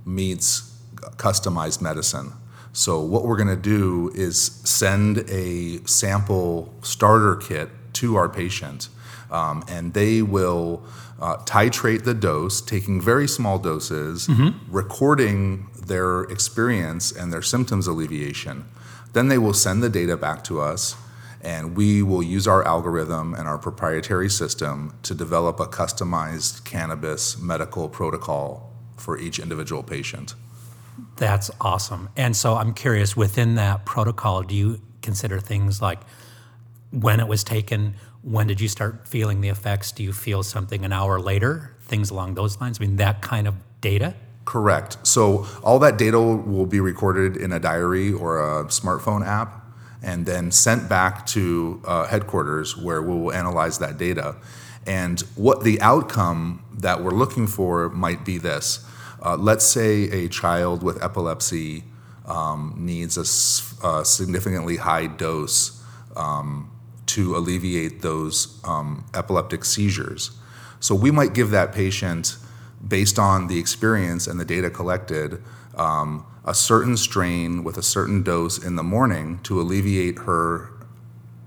meets 0.04 0.76
customized 1.16 1.80
medicine. 1.80 2.32
So 2.72 3.00
what 3.00 3.24
we're 3.24 3.36
going 3.36 3.48
to 3.48 3.56
do 3.56 4.10
is 4.14 4.40
send 4.40 5.18
a 5.28 5.84
sample 5.86 6.72
starter 6.82 7.36
kit 7.36 7.68
to 7.94 8.16
our 8.16 8.28
patient, 8.28 8.88
um, 9.30 9.64
and 9.68 9.92
they 9.92 10.22
will 10.22 10.82
uh, 11.20 11.36
titrate 11.38 12.04
the 12.04 12.14
dose, 12.14 12.60
taking 12.60 13.00
very 13.00 13.28
small 13.28 13.58
doses, 13.58 14.26
mm-hmm. 14.26 14.58
recording 14.72 15.68
their 15.86 16.22
experience 16.22 17.12
and 17.12 17.32
their 17.32 17.42
symptoms 17.42 17.86
alleviation. 17.86 18.64
Then 19.12 19.28
they 19.28 19.38
will 19.38 19.52
send 19.52 19.82
the 19.82 19.90
data 19.90 20.16
back 20.16 20.42
to 20.44 20.60
us 20.60 20.96
and 21.42 21.76
we 21.76 22.02
will 22.02 22.22
use 22.22 22.46
our 22.46 22.64
algorithm 22.64 23.34
and 23.34 23.48
our 23.48 23.58
proprietary 23.58 24.30
system 24.30 24.96
to 25.02 25.14
develop 25.14 25.58
a 25.58 25.66
customized 25.66 26.64
cannabis 26.64 27.38
medical 27.38 27.88
protocol 27.88 28.72
for 28.96 29.18
each 29.18 29.38
individual 29.38 29.82
patient. 29.82 30.34
That's 31.16 31.50
awesome. 31.60 32.08
And 32.16 32.36
so 32.36 32.54
I'm 32.54 32.74
curious 32.74 33.16
within 33.16 33.56
that 33.56 33.84
protocol, 33.84 34.42
do 34.42 34.54
you 34.54 34.80
consider 35.00 35.40
things 35.40 35.82
like 35.82 36.00
when 36.90 37.18
it 37.18 37.26
was 37.26 37.42
taken, 37.42 37.96
when 38.22 38.46
did 38.46 38.60
you 38.60 38.68
start 38.68 39.08
feeling 39.08 39.40
the 39.40 39.48
effects? 39.48 39.90
Do 39.90 40.04
you 40.04 40.12
feel 40.12 40.42
something 40.42 40.84
an 40.84 40.92
hour 40.92 41.18
later? 41.18 41.74
Things 41.82 42.10
along 42.10 42.34
those 42.34 42.60
lines? 42.60 42.78
I 42.80 42.84
mean, 42.84 42.96
that 42.96 43.20
kind 43.20 43.48
of 43.48 43.54
data? 43.80 44.14
Correct. 44.44 44.98
So 45.02 45.46
all 45.62 45.78
that 45.80 45.98
data 45.98 46.20
will 46.20 46.66
be 46.66 46.80
recorded 46.80 47.36
in 47.36 47.52
a 47.52 47.58
diary 47.58 48.12
or 48.12 48.38
a 48.38 48.64
smartphone 48.66 49.26
app 49.26 49.61
and 50.02 50.26
then 50.26 50.50
sent 50.50 50.88
back 50.88 51.26
to 51.26 51.80
uh, 51.84 52.06
headquarters 52.06 52.76
where 52.76 53.00
we 53.00 53.14
will 53.14 53.32
analyze 53.32 53.78
that 53.78 53.98
data. 53.98 54.36
And 54.86 55.20
what 55.36 55.62
the 55.62 55.80
outcome 55.80 56.64
that 56.74 57.02
we're 57.02 57.12
looking 57.12 57.46
for 57.46 57.88
might 57.88 58.24
be 58.24 58.38
this. 58.38 58.84
Uh, 59.24 59.36
let's 59.36 59.64
say 59.64 60.04
a 60.10 60.28
child 60.28 60.82
with 60.82 61.02
epilepsy 61.02 61.84
um, 62.26 62.74
needs 62.76 63.16
a, 63.16 63.86
a, 63.86 64.04
significantly 64.04 64.76
high 64.76 65.06
dose 65.06 65.82
um, 66.16 66.70
to 67.06 67.36
alleviate 67.36 68.02
those 68.02 68.60
um, 68.64 69.04
epileptic 69.14 69.64
seizures. 69.64 70.32
So 70.80 70.94
we 70.94 71.10
might 71.10 71.34
give 71.34 71.50
that 71.50 71.72
patient, 71.72 72.36
based 72.86 73.18
on 73.18 73.46
the 73.46 73.58
experience 73.58 74.26
and 74.26 74.40
the 74.40 74.44
data 74.44 74.70
collected, 74.70 75.42
um, 75.76 76.26
a 76.44 76.54
certain 76.54 76.96
strain 76.96 77.62
with 77.62 77.76
a 77.76 77.82
certain 77.82 78.22
dose 78.22 78.62
in 78.62 78.76
the 78.76 78.82
morning 78.82 79.38
to 79.44 79.60
alleviate 79.60 80.20
her 80.20 80.70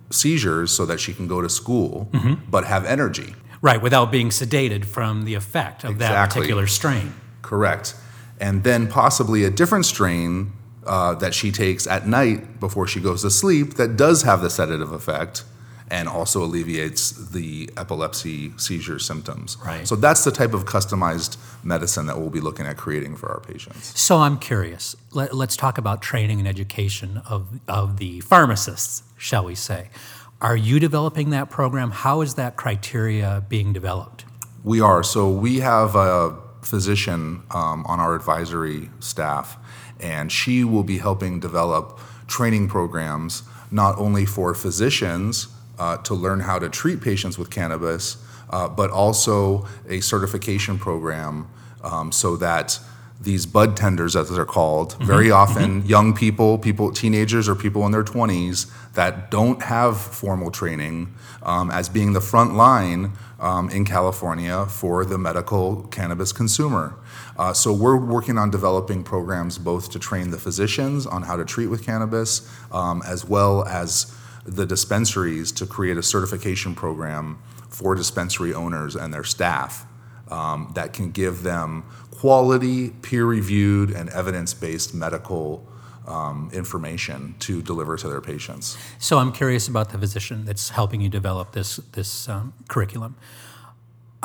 seizures 0.10 0.72
so 0.72 0.86
that 0.86 1.00
she 1.00 1.14
can 1.14 1.28
go 1.28 1.42
to 1.42 1.50
school 1.50 2.10
mm-hmm. 2.14 2.36
but 2.50 2.66
have 2.66 2.86
energy. 2.86 3.36
Right, 3.62 3.82
without 3.82 4.12
being 4.12 4.30
sedated 4.30 4.86
from 4.86 5.26
the 5.26 5.34
effect 5.34 5.84
of 5.84 5.92
exactly. 5.92 6.16
that 6.16 6.30
particular 6.30 6.68
strain. 6.68 7.14
Correct. 7.42 7.96
And 8.40 8.64
then 8.64 8.88
possibly 8.88 9.44
a 9.44 9.50
different 9.50 9.86
strain 9.86 10.52
uh, 10.86 11.16
that 11.16 11.34
she 11.34 11.52
takes 11.52 11.88
at 11.88 12.08
night 12.08 12.60
before 12.60 12.88
she 12.88 13.00
goes 13.00 13.24
to 13.24 13.32
sleep 13.32 13.74
that 13.76 13.98
does 13.98 14.22
have 14.22 14.42
the 14.42 14.50
sedative 14.50 14.92
effect 14.92 15.44
and 15.92 16.08
also 16.08 16.44
alleviates 16.44 17.12
the 17.30 17.70
epilepsy 17.78 18.52
seizure 18.58 19.00
symptoms. 19.00 19.58
Right. 19.64 19.88
So 19.88 19.96
that's 19.96 20.24
the 20.24 20.32
type 20.32 20.54
of 20.54 20.66
customized 20.66 21.38
medicine 21.64 22.08
that 22.08 22.18
we'll 22.18 22.30
be 22.30 22.42
looking 22.42 22.66
at 22.66 22.78
creating 22.78 23.18
for 23.18 23.30
our 23.30 23.40
patients. 23.40 23.98
So 24.00 24.18
I'm 24.18 24.40
curious. 24.40 24.96
Let, 25.12 25.32
us 25.32 25.56
talk 25.56 25.78
about 25.78 26.02
training 26.02 26.40
and 26.40 26.48
education 26.48 27.22
of, 27.30 27.60
of 27.68 27.98
the 27.98 28.22
pharmacists, 28.22 29.04
shall 29.18 29.46
we 29.46 29.56
say. 29.56 29.90
Are 30.42 30.58
you 30.58 30.80
developing 30.80 31.30
that 31.30 31.50
program? 31.50 31.92
How 31.92 32.22
is 32.22 32.36
that 32.36 32.56
criteria 32.56 33.44
being 33.48 33.72
developed? 33.72 34.26
We 34.64 34.82
are. 34.82 35.04
So 35.04 35.30
we 35.30 35.60
have 35.60 35.96
a 35.96 36.38
physician 36.62 37.44
um, 37.52 37.86
on 37.86 38.00
our 38.00 38.16
advisory 38.16 38.90
staff, 39.00 39.58
and 40.00 40.32
she 40.32 40.64
will 40.64 40.84
be 40.84 40.98
helping 40.98 41.40
develop 41.40 42.00
training 42.28 42.68
programs 42.68 43.44
not 43.72 43.98
only 43.98 44.26
for 44.26 44.54
physicians 44.54 45.48
uh, 45.78 45.98
to 45.98 46.14
learn 46.14 46.40
how 46.40 46.60
to 46.60 46.70
treat 46.70 47.02
patients 47.02 47.38
with 47.38 47.50
cannabis, 47.50 48.18
uh, 48.50 48.68
but 48.68 48.92
also 48.92 49.68
a 49.90 50.00
certification 50.00 50.78
program 50.78 51.48
um, 51.84 52.12
so 52.12 52.36
that 52.38 52.80
these 53.22 53.46
bud 53.46 53.78
tenders, 53.78 54.16
as 54.16 54.30
they're 54.30 54.46
called, 54.46 54.94
mm-hmm. 54.94 55.06
very 55.06 55.32
often 55.32 55.80
mm-hmm. 55.80 55.90
young 55.90 56.14
people, 56.14 56.58
people, 56.58 56.92
teenagers, 56.92 57.48
or 57.48 57.56
people 57.56 57.86
in 57.86 57.92
their 57.92 58.04
20s 58.04 58.72
that 58.94 59.32
don't 59.32 59.62
have 59.64 60.00
formal 60.00 60.52
training, 60.52 61.14
um, 61.44 61.72
as 61.72 61.90
being 61.90 62.14
the 62.14 62.22
front 62.22 62.56
line 62.56 63.14
um, 63.40 63.70
in 63.70 63.86
California 63.86 64.66
for 64.66 65.06
the 65.06 65.18
medical 65.18 65.84
cannabis 65.84 66.32
consumer. 66.32 66.96
Uh, 67.38 67.54
so 67.54 67.74
we're 67.74 67.98
working 67.98 68.38
on 68.38 68.50
developing 68.50 69.04
programs 69.04 69.58
both 69.58 69.92
to 69.92 70.00
train 70.00 70.32
the 70.32 70.38
physicians 70.38 71.06
on 71.06 71.24
how 71.24 71.36
to 71.36 71.46
treat 71.46 71.68
with 71.68 71.86
cannabis, 71.86 72.50
um, 72.72 73.02
as 73.06 73.26
well 73.26 73.66
as 73.66 74.14
the 74.46 74.66
dispensaries 74.66 75.52
to 75.52 75.66
create 75.66 75.98
a 75.98 76.04
certification 76.04 76.76
program 76.76 77.40
for 77.70 77.96
dispensary 77.96 78.54
owners 78.54 78.96
and 78.96 79.14
their 79.14 79.24
staff 79.24 79.86
um, 80.30 80.72
that 80.76 80.94
can 80.94 81.12
give 81.12 81.44
them 81.44 81.84
quality, 82.12 82.90
peer 82.90 83.26
reviewed, 83.26 83.92
and 83.92 84.10
evidence 84.10 84.54
based 84.54 84.94
medical 84.94 85.68
um, 86.08 86.50
information 86.54 87.36
to 87.40 87.62
deliver 87.62 87.98
to 87.98 88.08
their 88.08 88.22
patients. 88.22 88.78
So 89.00 89.18
I'm 89.18 89.32
curious 89.32 89.68
about 89.68 89.90
the 89.90 89.98
physician 89.98 90.46
that's 90.46 90.70
helping 90.70 91.02
you 91.02 91.10
develop 91.10 91.52
this, 91.54 91.78
this 91.94 92.30
um, 92.30 92.54
curriculum. 92.68 93.16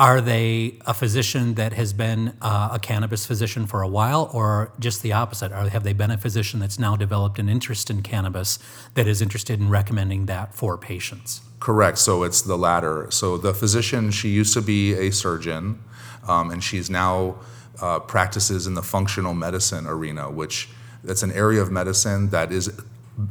Are 0.00 0.22
they 0.22 0.78
a 0.86 0.94
physician 0.94 1.56
that 1.56 1.74
has 1.74 1.92
been 1.92 2.32
uh, 2.40 2.70
a 2.72 2.78
cannabis 2.78 3.26
physician 3.26 3.66
for 3.66 3.82
a 3.82 3.88
while, 3.88 4.30
or 4.32 4.72
just 4.80 5.02
the 5.02 5.12
opposite? 5.12 5.52
Have 5.52 5.84
they 5.84 5.92
been 5.92 6.10
a 6.10 6.16
physician 6.16 6.58
that's 6.58 6.78
now 6.78 6.96
developed 6.96 7.38
an 7.38 7.50
interest 7.50 7.90
in 7.90 8.00
cannabis 8.00 8.58
that 8.94 9.06
is 9.06 9.20
interested 9.20 9.60
in 9.60 9.68
recommending 9.68 10.24
that 10.24 10.54
for 10.54 10.78
patients? 10.78 11.42
Correct. 11.60 11.98
So 11.98 12.22
it's 12.22 12.40
the 12.40 12.56
latter. 12.56 13.10
So 13.10 13.36
the 13.36 13.52
physician, 13.52 14.10
she 14.10 14.30
used 14.30 14.54
to 14.54 14.62
be 14.62 14.94
a 14.94 15.10
surgeon, 15.10 15.80
um, 16.26 16.50
and 16.50 16.64
she's 16.64 16.88
now 16.88 17.36
uh, 17.82 17.98
practices 17.98 18.66
in 18.66 18.72
the 18.72 18.82
functional 18.82 19.34
medicine 19.34 19.86
arena, 19.86 20.30
which 20.30 20.70
That's 21.04 21.22
an 21.22 21.32
area 21.32 21.62
of 21.62 21.70
medicine 21.70 22.28
that 22.30 22.52
is 22.52 22.70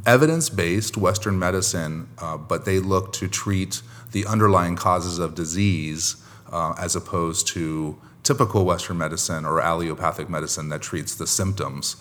evidence-based 0.06 0.96
Western 0.96 1.38
medicine, 1.38 2.08
uh, 2.18 2.36
but 2.36 2.64
they 2.64 2.78
look 2.78 3.12
to 3.14 3.28
treat 3.28 3.82
the 4.12 4.26
underlying 4.26 4.76
causes 4.76 5.18
of 5.18 5.34
disease 5.34 6.19
uh, 6.50 6.74
as 6.78 6.96
opposed 6.96 7.46
to 7.48 7.98
typical 8.22 8.64
Western 8.64 8.98
medicine 8.98 9.44
or 9.44 9.60
allopathic 9.60 10.28
medicine 10.28 10.68
that 10.68 10.82
treats 10.82 11.14
the 11.14 11.26
symptoms. 11.26 11.96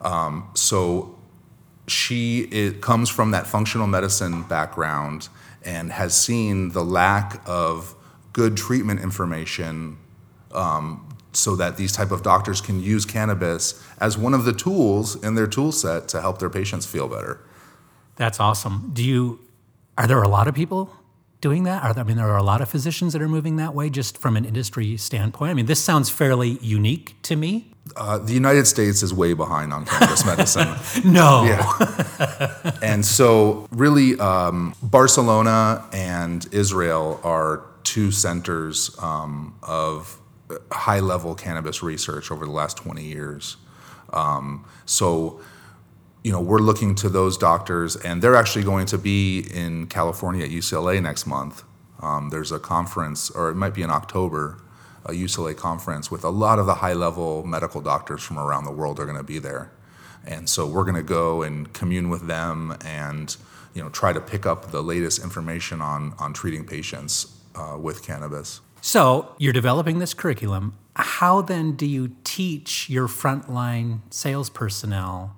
Um, 0.00 0.50
so 0.54 1.18
she 1.86 2.40
it 2.50 2.80
comes 2.80 3.08
from 3.08 3.30
that 3.30 3.46
functional 3.46 3.86
medicine 3.86 4.42
background 4.42 5.28
and 5.64 5.92
has 5.92 6.14
seen 6.14 6.70
the 6.72 6.84
lack 6.84 7.40
of 7.46 7.94
good 8.32 8.56
treatment 8.56 9.00
information 9.00 9.98
um, 10.52 11.16
so 11.32 11.56
that 11.56 11.76
these 11.76 11.92
type 11.92 12.10
of 12.10 12.22
doctors 12.22 12.60
can 12.60 12.80
use 12.80 13.04
cannabis 13.04 13.82
as 14.00 14.16
one 14.16 14.34
of 14.34 14.44
the 14.44 14.52
tools 14.52 15.22
in 15.24 15.34
their 15.34 15.46
tool 15.46 15.72
set 15.72 16.08
to 16.08 16.20
help 16.20 16.38
their 16.38 16.50
patients 16.50 16.86
feel 16.86 17.08
better. 17.08 17.40
That's 18.16 18.40
awesome. 18.40 18.90
Do 18.92 19.02
you 19.02 19.40
are 19.96 20.06
there 20.06 20.22
a 20.22 20.28
lot 20.28 20.46
of 20.46 20.54
people 20.54 20.92
doing 21.40 21.64
that? 21.64 21.82
Are 21.82 21.94
there, 21.94 22.04
I 22.04 22.06
mean, 22.06 22.16
there 22.16 22.28
are 22.28 22.36
a 22.36 22.42
lot 22.42 22.60
of 22.60 22.68
physicians 22.68 23.12
that 23.12 23.22
are 23.22 23.28
moving 23.28 23.56
that 23.56 23.74
way, 23.74 23.90
just 23.90 24.18
from 24.18 24.36
an 24.36 24.44
industry 24.44 24.96
standpoint. 24.96 25.50
I 25.50 25.54
mean, 25.54 25.66
this 25.66 25.82
sounds 25.82 26.10
fairly 26.10 26.58
unique 26.60 27.14
to 27.22 27.36
me. 27.36 27.72
Uh, 27.96 28.18
the 28.18 28.32
United 28.32 28.66
States 28.66 29.02
is 29.02 29.14
way 29.14 29.32
behind 29.32 29.72
on 29.72 29.86
cannabis 29.86 30.24
medicine. 30.26 30.68
no. 31.10 31.44
Yeah. 31.44 32.70
and 32.82 33.04
so, 33.04 33.66
really, 33.70 34.18
um, 34.20 34.74
Barcelona 34.82 35.86
and 35.92 36.46
Israel 36.52 37.20
are 37.24 37.64
two 37.84 38.10
centers 38.10 38.94
um, 39.02 39.54
of 39.62 40.18
high 40.70 41.00
level 41.00 41.34
cannabis 41.34 41.82
research 41.82 42.30
over 42.30 42.44
the 42.44 42.52
last 42.52 42.76
20 42.76 43.02
years. 43.04 43.56
Um, 44.12 44.66
so, 44.84 45.40
you 46.28 46.34
know, 46.34 46.42
we're 46.42 46.58
looking 46.58 46.94
to 46.96 47.08
those 47.08 47.38
doctors, 47.38 47.96
and 47.96 48.20
they're 48.20 48.36
actually 48.36 48.62
going 48.62 48.84
to 48.84 48.98
be 48.98 49.46
in 49.50 49.86
California 49.86 50.44
at 50.44 50.50
UCLA 50.50 51.02
next 51.02 51.26
month. 51.26 51.64
Um, 52.02 52.28
there's 52.28 52.52
a 52.52 52.58
conference, 52.58 53.30
or 53.30 53.48
it 53.48 53.54
might 53.54 53.72
be 53.72 53.80
in 53.80 53.88
October, 53.88 54.58
a 55.06 55.12
UCLA 55.12 55.56
conference 55.56 56.10
with 56.10 56.24
a 56.24 56.28
lot 56.28 56.58
of 56.58 56.66
the 56.66 56.74
high 56.74 56.92
level 56.92 57.46
medical 57.46 57.80
doctors 57.80 58.22
from 58.22 58.38
around 58.38 58.64
the 58.64 58.70
world 58.70 59.00
are 59.00 59.06
going 59.06 59.16
to 59.16 59.22
be 59.22 59.38
there. 59.38 59.72
And 60.22 60.50
so 60.50 60.66
we're 60.66 60.82
going 60.82 60.96
to 60.96 61.02
go 61.02 61.40
and 61.40 61.72
commune 61.72 62.10
with 62.10 62.26
them 62.26 62.76
and 62.84 63.34
you 63.72 63.82
know 63.82 63.88
try 63.88 64.12
to 64.12 64.20
pick 64.20 64.44
up 64.44 64.70
the 64.70 64.82
latest 64.82 65.22
information 65.22 65.80
on 65.80 66.12
on 66.18 66.34
treating 66.34 66.66
patients 66.66 67.40
uh, 67.54 67.78
with 67.80 68.02
cannabis. 68.02 68.60
So 68.82 69.34
you're 69.38 69.54
developing 69.54 69.98
this 69.98 70.12
curriculum. 70.12 70.76
How 70.94 71.40
then 71.40 71.72
do 71.72 71.86
you 71.86 72.16
teach 72.22 72.90
your 72.90 73.08
frontline 73.08 74.00
sales 74.10 74.50
personnel 74.50 75.37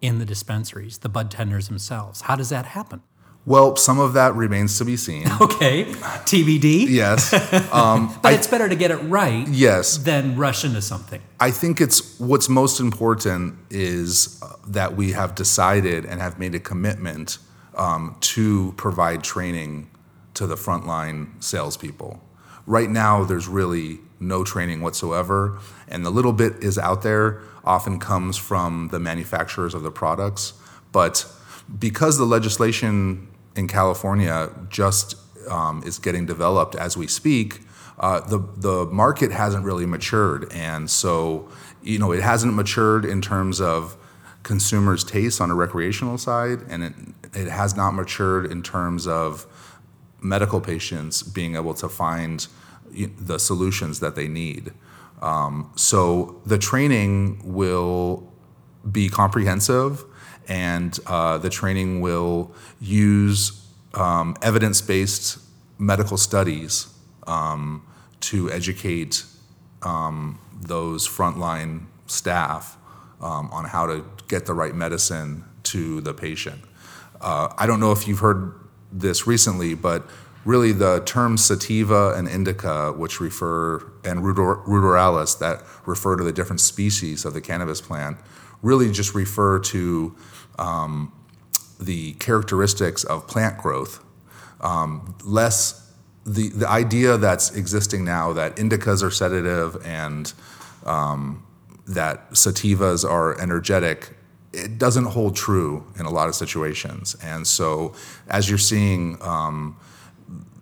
in 0.00 0.18
the 0.18 0.24
dispensaries, 0.24 0.98
the 0.98 1.08
bud 1.08 1.30
tenders 1.30 1.68
themselves? 1.68 2.22
How 2.22 2.36
does 2.36 2.48
that 2.50 2.66
happen? 2.66 3.02
Well, 3.46 3.76
some 3.76 3.98
of 3.98 4.12
that 4.12 4.34
remains 4.34 4.76
to 4.78 4.84
be 4.84 4.96
seen. 4.96 5.26
Okay, 5.40 5.84
TBD. 5.84 6.86
Yes, 6.88 7.32
um, 7.72 8.14
but 8.22 8.32
I, 8.32 8.36
it's 8.36 8.46
better 8.46 8.68
to 8.68 8.76
get 8.76 8.90
it 8.90 8.96
right. 8.96 9.46
Yes, 9.48 9.96
than 9.96 10.36
rush 10.36 10.64
into 10.64 10.82
something. 10.82 11.20
I 11.38 11.50
think 11.50 11.80
it's 11.80 12.20
what's 12.20 12.48
most 12.48 12.78
important 12.80 13.56
is 13.70 14.38
uh, 14.42 14.56
that 14.68 14.96
we 14.96 15.12
have 15.12 15.34
decided 15.34 16.04
and 16.04 16.20
have 16.20 16.38
made 16.38 16.54
a 16.54 16.60
commitment 16.60 17.38
um, 17.74 18.16
to 18.20 18.74
provide 18.76 19.24
training 19.24 19.90
to 20.34 20.46
the 20.46 20.56
frontline 20.56 21.42
salespeople. 21.42 22.20
Right 22.66 22.90
now, 22.90 23.24
there's 23.24 23.48
really 23.48 24.00
no 24.20 24.44
training 24.44 24.82
whatsoever, 24.82 25.58
and 25.88 26.04
the 26.04 26.10
little 26.10 26.34
bit 26.34 26.62
is 26.62 26.78
out 26.78 27.02
there 27.02 27.40
often 27.64 27.98
comes 27.98 28.36
from 28.36 28.88
the 28.88 28.98
manufacturers 28.98 29.74
of 29.74 29.82
the 29.82 29.90
products. 29.90 30.54
But 30.92 31.26
because 31.78 32.18
the 32.18 32.24
legislation 32.24 33.28
in 33.56 33.68
California 33.68 34.50
just 34.68 35.16
um, 35.48 35.82
is 35.84 35.98
getting 35.98 36.26
developed 36.26 36.74
as 36.74 36.96
we 36.96 37.06
speak, 37.06 37.60
uh, 37.98 38.20
the 38.20 38.38
the 38.56 38.86
market 38.86 39.30
hasn't 39.30 39.64
really 39.64 39.86
matured, 39.86 40.50
and 40.52 40.90
so 40.90 41.48
you 41.82 41.98
know 41.98 42.12
it 42.12 42.22
hasn't 42.22 42.54
matured 42.54 43.04
in 43.04 43.20
terms 43.20 43.60
of 43.60 43.96
consumers' 44.42 45.04
tastes 45.04 45.40
on 45.40 45.50
a 45.50 45.54
recreational 45.54 46.16
side, 46.16 46.60
and 46.68 46.82
it 46.82 46.94
it 47.34 47.48
has 47.48 47.76
not 47.76 47.92
matured 47.92 48.50
in 48.50 48.62
terms 48.62 49.06
of 49.06 49.46
medical 50.22 50.60
patients 50.60 51.22
being 51.22 51.56
able 51.56 51.74
to 51.74 51.88
find 51.88 52.46
the 52.92 53.38
solutions 53.38 54.00
that 54.00 54.14
they 54.14 54.28
need. 54.28 54.72
Um, 55.20 55.70
so 55.76 56.40
the 56.46 56.58
training 56.58 57.40
will 57.44 58.32
be 58.90 59.08
comprehensive, 59.08 60.04
and 60.48 60.98
uh, 61.06 61.38
the 61.38 61.50
training 61.50 62.00
will 62.00 62.52
use 62.80 63.66
um, 63.94 64.36
evidence-based 64.42 65.38
medical 65.78 66.16
studies 66.16 66.88
um, 67.26 67.86
to 68.20 68.50
educate 68.50 69.24
um, 69.82 70.38
those 70.60 71.08
frontline 71.08 71.86
staff 72.06 72.76
um, 73.20 73.50
on 73.52 73.64
how 73.64 73.86
to 73.86 74.04
get 74.28 74.46
the 74.46 74.54
right 74.54 74.74
medicine 74.74 75.44
to 75.62 76.00
the 76.00 76.14
patient. 76.14 76.60
Uh, 77.20 77.52
I 77.58 77.66
don't 77.66 77.80
know 77.80 77.92
if 77.92 78.08
you've 78.08 78.20
heard 78.20 78.54
this 78.92 79.26
recently, 79.26 79.74
but 79.74 80.08
really 80.44 80.72
the 80.72 81.00
terms 81.00 81.44
sativa 81.44 82.14
and 82.16 82.28
indica, 82.28 82.92
which 82.92 83.20
refer, 83.20 83.78
and 84.04 84.20
ruderalis, 84.20 85.38
that 85.38 85.62
refer 85.86 86.16
to 86.16 86.24
the 86.24 86.32
different 86.32 86.60
species 86.60 87.24
of 87.24 87.34
the 87.34 87.40
cannabis 87.40 87.80
plant, 87.80 88.16
really 88.62 88.90
just 88.90 89.14
refer 89.14 89.58
to 89.58 90.14
um, 90.58 91.12
the 91.78 92.12
characteristics 92.14 93.04
of 93.04 93.26
plant 93.26 93.58
growth. 93.58 94.04
Um, 94.60 95.16
less 95.24 95.92
the, 96.26 96.50
the 96.50 96.68
idea 96.68 97.16
that's 97.16 97.54
existing 97.56 98.04
now 98.04 98.32
that 98.34 98.56
indicas 98.56 99.02
are 99.02 99.10
sedative 99.10 99.76
and 99.86 100.32
um, 100.84 101.46
that 101.86 102.30
sativas 102.32 103.08
are 103.08 103.40
energetic 103.40 104.16
it 104.52 104.78
doesn't 104.78 105.04
hold 105.04 105.36
true 105.36 105.84
in 105.98 106.06
a 106.06 106.10
lot 106.10 106.28
of 106.28 106.34
situations. 106.34 107.14
And 107.22 107.46
so, 107.46 107.94
as 108.28 108.48
you're 108.48 108.58
seeing 108.58 109.16
um, 109.20 109.76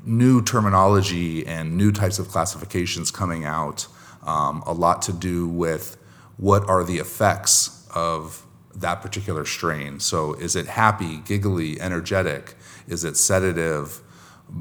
new 0.05 0.43
terminology 0.43 1.47
and 1.47 1.77
new 1.77 1.93
types 1.93 2.19
of 2.19 2.29
classifications 2.29 3.11
coming 3.11 3.45
out, 3.45 3.87
um, 4.23 4.63
a 4.67 4.73
lot 4.73 5.03
to 5.03 5.13
do 5.13 5.49
with 5.49 5.97
what 6.37 6.69
are 6.69 6.85
the 6.85 6.99
effects 6.99 7.89
of 7.95 8.45
that 8.75 9.03
particular 9.03 9.45
strain. 9.45 9.99
So, 10.01 10.35
is 10.35 10.55
it 10.55 10.67
happy, 10.67 11.19
giggly, 11.19 11.81
energetic? 11.81 12.55
Is 12.87 13.05
it 13.05 13.17
sedative, 13.17 14.01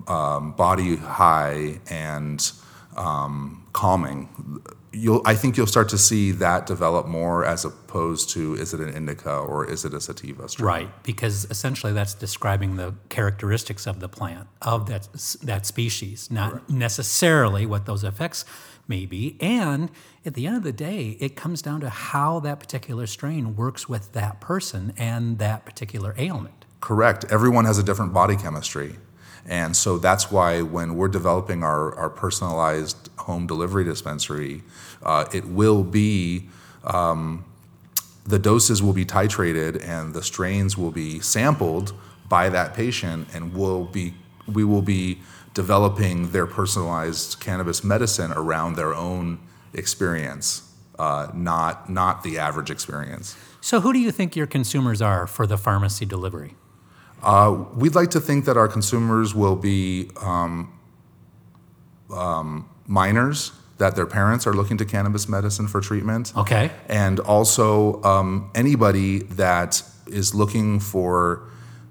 um, 0.08 0.54
body 0.54 0.96
high, 0.96 1.80
and 1.90 2.52
um, 2.96 3.67
calming? 3.78 4.28
You'll, 4.92 5.22
I 5.24 5.36
think 5.36 5.56
you'll 5.56 5.68
start 5.68 5.90
to 5.90 6.00
see 6.00 6.32
that 6.32 6.66
develop 6.66 7.06
more 7.06 7.46
as 7.46 7.64
opposed 7.64 8.32
to 8.32 8.56
is 8.56 8.74
it 8.74 8.80
an 8.80 8.90
indica 8.90 9.38
or 9.38 9.70
is 9.70 9.86
it 9.86 9.94
a 9.94 10.02
sativa 10.02 10.50
strain? 10.50 10.66
Right, 10.66 11.04
because 11.04 11.46
essentially 11.52 11.94
that's 11.94 12.16
describing 12.16 12.78
the 12.78 12.96
characteristics 13.10 13.86
of 13.86 14.00
the 14.00 14.10
plant 14.10 14.48
of 14.64 14.88
that 14.88 15.08
that 15.44 15.68
species, 15.68 16.32
not 16.32 16.54
right. 16.54 16.70
necessarily 16.70 17.68
what 17.68 17.86
those 17.86 18.04
effects 18.04 18.46
may 18.88 19.06
be. 19.06 19.38
And 19.40 19.92
at 20.26 20.34
the 20.34 20.48
end 20.48 20.58
of 20.58 20.64
the 20.64 20.74
day, 20.74 21.16
it 21.20 21.36
comes 21.36 21.62
down 21.62 21.82
to 21.82 21.90
how 21.90 22.40
that 22.40 22.60
particular 22.60 23.06
strain 23.06 23.56
works 23.56 23.88
with 23.88 24.14
that 24.14 24.42
person 24.42 24.92
and 24.98 25.38
that 25.38 25.66
particular 25.66 26.16
ailment. 26.18 26.66
Correct. 26.80 27.26
Everyone 27.30 27.66
has 27.66 27.78
a 27.78 27.84
different 27.84 28.12
body 28.12 28.36
chemistry. 28.36 28.96
And 29.48 29.76
so 29.78 29.98
that's 29.98 30.30
why 30.30 30.62
when 30.62 30.96
we're 30.96 31.08
developing 31.08 31.64
our, 31.64 31.96
our 31.96 32.10
personalized 32.10 33.10
home 33.28 33.46
delivery 33.46 33.84
dispensary, 33.84 34.64
uh, 35.04 35.26
it 35.34 35.46
will 35.46 35.84
be, 35.84 36.48
um, 36.86 37.46
the 38.26 38.40
doses 38.40 38.82
will 38.82 38.94
be 38.94 39.06
titrated 39.06 39.84
and 39.88 40.14
the 40.14 40.24
strains 40.24 40.78
will 40.78 40.92
be 40.92 41.20
sampled 41.20 41.94
by 42.28 42.50
that 42.50 42.74
patient 42.74 43.28
and 43.34 43.54
we'll 43.54 43.84
be, 43.84 44.14
we 44.52 44.64
will 44.64 44.82
be 44.82 45.20
developing 45.54 46.32
their 46.32 46.48
personalized 46.48 47.40
cannabis 47.40 47.84
medicine 47.84 48.32
around 48.32 48.76
their 48.76 48.94
own 48.96 49.40
experience, 49.74 50.74
uh, 50.98 51.28
not, 51.34 51.90
not 51.90 52.24
the 52.24 52.40
average 52.40 52.72
experience. 52.72 53.36
So 53.60 53.82
who 53.82 53.92
do 53.92 54.00
you 54.00 54.12
think 54.12 54.36
your 54.38 54.48
consumers 54.48 55.02
are 55.02 55.28
for 55.28 55.46
the 55.46 55.58
pharmacy 55.58 56.06
delivery? 56.06 56.56
Uh, 57.22 57.66
we'd 57.76 57.96
like 57.96 58.12
to 58.12 58.22
think 58.22 58.46
that 58.46 58.56
our 58.56 58.68
consumers 58.68 59.36
will 59.36 59.56
be 59.56 60.10
um, 60.22 60.72
um, 62.14 62.70
minors, 62.88 63.52
that 63.78 63.96
their 63.96 64.06
parents 64.06 64.48
are 64.48 64.54
looking 64.54 64.78
to 64.78 64.86
cannabis 64.86 65.30
medicine 65.30 65.68
for 65.68 65.82
treatment. 65.82 66.34
Okay. 66.36 66.72
And 66.88 67.20
also 67.20 68.02
um, 68.04 68.50
anybody 68.56 69.20
that 69.20 69.84
is 70.08 70.34
looking 70.34 70.80
for 70.80 71.44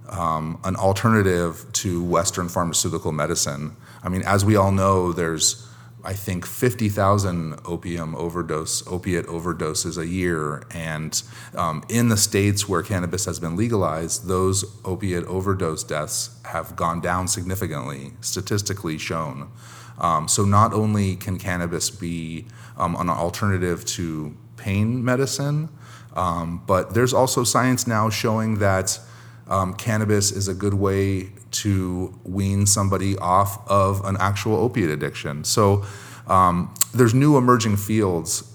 um, 0.09 0.59
an 0.65 0.77
alternative 0.77 1.65
to 1.73 2.03
Western 2.03 2.49
pharmaceutical 2.49 3.13
medicine. 3.13 3.77
I 4.03 4.09
mean, 4.09 4.23
as 4.23 4.45
we 4.45 4.57
all 4.57 4.73
know, 4.73 5.13
there's 5.13 5.69
I 6.07 6.13
think 6.13 6.47
50,000 6.47 7.59
opium 7.65 8.15
overdose, 8.15 8.87
opiate 8.87 9.27
overdoses 9.27 9.99
a 9.99 10.07
year. 10.07 10.63
And 10.71 11.21
um, 11.57 11.83
in 11.89 12.11
the 12.11 12.17
states 12.17 12.69
where 12.69 12.81
cannabis 12.85 13.25
has 13.25 13.41
been 13.41 13.57
legalized, 13.57 14.29
those 14.29 14.65
opiate 14.85 15.25
overdose 15.25 15.83
deaths 15.83 16.31
have 16.45 16.77
gone 16.77 17.01
down 17.01 17.27
significantly, 17.27 18.13
statistically 18.21 18.99
shown. 18.99 19.51
Um, 19.99 20.29
so 20.29 20.45
not 20.45 20.73
only 20.73 21.17
can 21.17 21.41
cannabis 21.41 21.91
be 21.91 22.47
um, 22.77 22.95
an 22.95 23.11
alternative 23.11 23.85
to 23.87 24.37
pain 24.57 25.05
medicine, 25.05 25.71
um, 26.15 26.63
but 26.69 26.95
there's 26.95 27.13
also 27.13 27.43
science 27.43 27.89
now 27.89 28.11
showing 28.11 28.61
that 28.61 29.01
um, 29.49 29.75
cannabis 29.75 30.33
is 30.33 30.49
a 30.49 30.55
good 30.55 30.75
way 30.75 31.31
to 31.53 32.19
wean 32.25 32.67
somebody 32.67 33.17
off 33.19 33.67
of 33.69 34.05
an 34.05 34.17
actual 34.19 34.57
opiate 34.57 34.91
addiction. 34.91 35.45
So 35.45 35.85
um, 36.27 36.75
there's 36.93 37.15
new 37.15 37.37
emerging 37.37 37.77
fields 37.77 38.53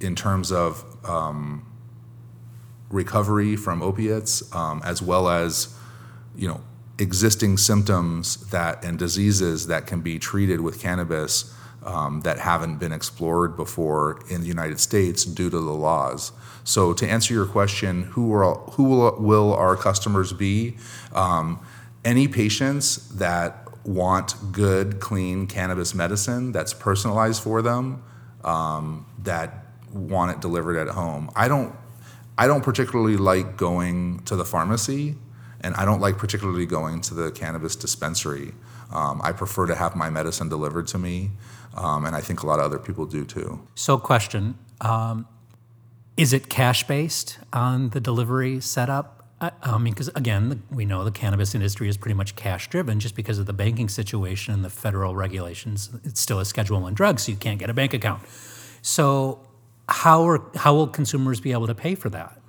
in 0.00 0.14
terms 0.14 0.52
of 0.52 0.84
um, 1.04 1.66
recovery 2.90 3.56
from 3.56 3.82
opiates, 3.82 4.54
um, 4.54 4.80
as 4.84 5.02
well 5.02 5.28
as 5.28 5.74
you 6.36 6.48
know 6.48 6.60
existing 6.98 7.56
symptoms 7.56 8.48
that 8.50 8.84
and 8.84 8.98
diseases 8.98 9.66
that 9.66 9.86
can 9.86 10.00
be 10.00 10.18
treated 10.18 10.60
with 10.60 10.80
cannabis 10.80 11.54
um, 11.84 12.20
that 12.22 12.38
haven't 12.38 12.78
been 12.78 12.92
explored 12.92 13.56
before 13.56 14.20
in 14.28 14.40
the 14.40 14.46
United 14.46 14.80
States 14.80 15.24
due 15.24 15.50
to 15.50 15.58
the 15.58 15.72
laws. 15.72 16.32
So 16.64 16.92
to 16.92 17.06
answer 17.08 17.32
your 17.32 17.46
question, 17.46 18.02
who 18.02 18.32
are 18.34 18.54
who 18.72 18.84
will, 18.84 19.16
will 19.18 19.54
our 19.54 19.76
customers 19.76 20.32
be? 20.32 20.76
Um, 21.12 21.60
any 22.04 22.28
patients 22.28 23.08
that 23.08 23.68
want 23.84 24.34
good, 24.52 25.00
clean 25.00 25.46
cannabis 25.46 25.94
medicine 25.94 26.52
that's 26.52 26.74
personalized 26.74 27.42
for 27.42 27.62
them, 27.62 28.02
um, 28.44 29.06
that 29.22 29.66
want 29.92 30.30
it 30.30 30.40
delivered 30.40 30.76
at 30.76 30.88
home. 30.88 31.30
I 31.34 31.48
don't, 31.48 31.74
I 32.36 32.46
don't 32.46 32.62
particularly 32.62 33.16
like 33.16 33.56
going 33.56 34.20
to 34.24 34.36
the 34.36 34.44
pharmacy, 34.44 35.16
and 35.60 35.74
I 35.74 35.84
don't 35.84 36.00
like 36.00 36.18
particularly 36.18 36.66
going 36.66 37.00
to 37.02 37.14
the 37.14 37.30
cannabis 37.30 37.76
dispensary. 37.76 38.52
Um, 38.92 39.20
I 39.22 39.32
prefer 39.32 39.66
to 39.66 39.74
have 39.74 39.96
my 39.96 40.10
medicine 40.10 40.48
delivered 40.48 40.86
to 40.88 40.98
me, 40.98 41.30
um, 41.76 42.04
and 42.06 42.14
I 42.16 42.20
think 42.20 42.42
a 42.42 42.46
lot 42.46 42.58
of 42.58 42.64
other 42.64 42.78
people 42.78 43.06
do 43.06 43.24
too. 43.24 43.60
So, 43.74 43.98
question 43.98 44.56
um, 44.80 45.26
Is 46.16 46.32
it 46.32 46.48
cash 46.48 46.86
based 46.86 47.38
on 47.52 47.90
the 47.90 48.00
delivery 48.00 48.60
setup? 48.60 49.18
I 49.40 49.78
mean, 49.78 49.94
because 49.94 50.08
again, 50.08 50.64
we 50.68 50.84
know 50.84 51.04
the 51.04 51.12
cannabis 51.12 51.54
industry 51.54 51.88
is 51.88 51.96
pretty 51.96 52.14
much 52.14 52.34
cash 52.34 52.68
driven 52.68 52.98
just 52.98 53.14
because 53.14 53.38
of 53.38 53.46
the 53.46 53.52
banking 53.52 53.88
situation 53.88 54.52
and 54.52 54.64
the 54.64 54.70
federal 54.70 55.14
regulations. 55.14 55.90
It's 56.02 56.20
still 56.20 56.40
a 56.40 56.44
Schedule 56.44 56.80
One 56.80 56.94
drug, 56.94 57.20
so 57.20 57.30
you 57.30 57.38
can't 57.38 57.60
get 57.60 57.70
a 57.70 57.74
bank 57.74 57.94
account. 57.94 58.22
So, 58.82 59.46
how 59.88 60.26
are 60.26 60.42
how 60.56 60.74
will 60.74 60.88
consumers 60.88 61.40
be 61.40 61.52
able 61.52 61.68
to 61.68 61.74
pay 61.74 61.94
for 61.94 62.10
that? 62.10 62.40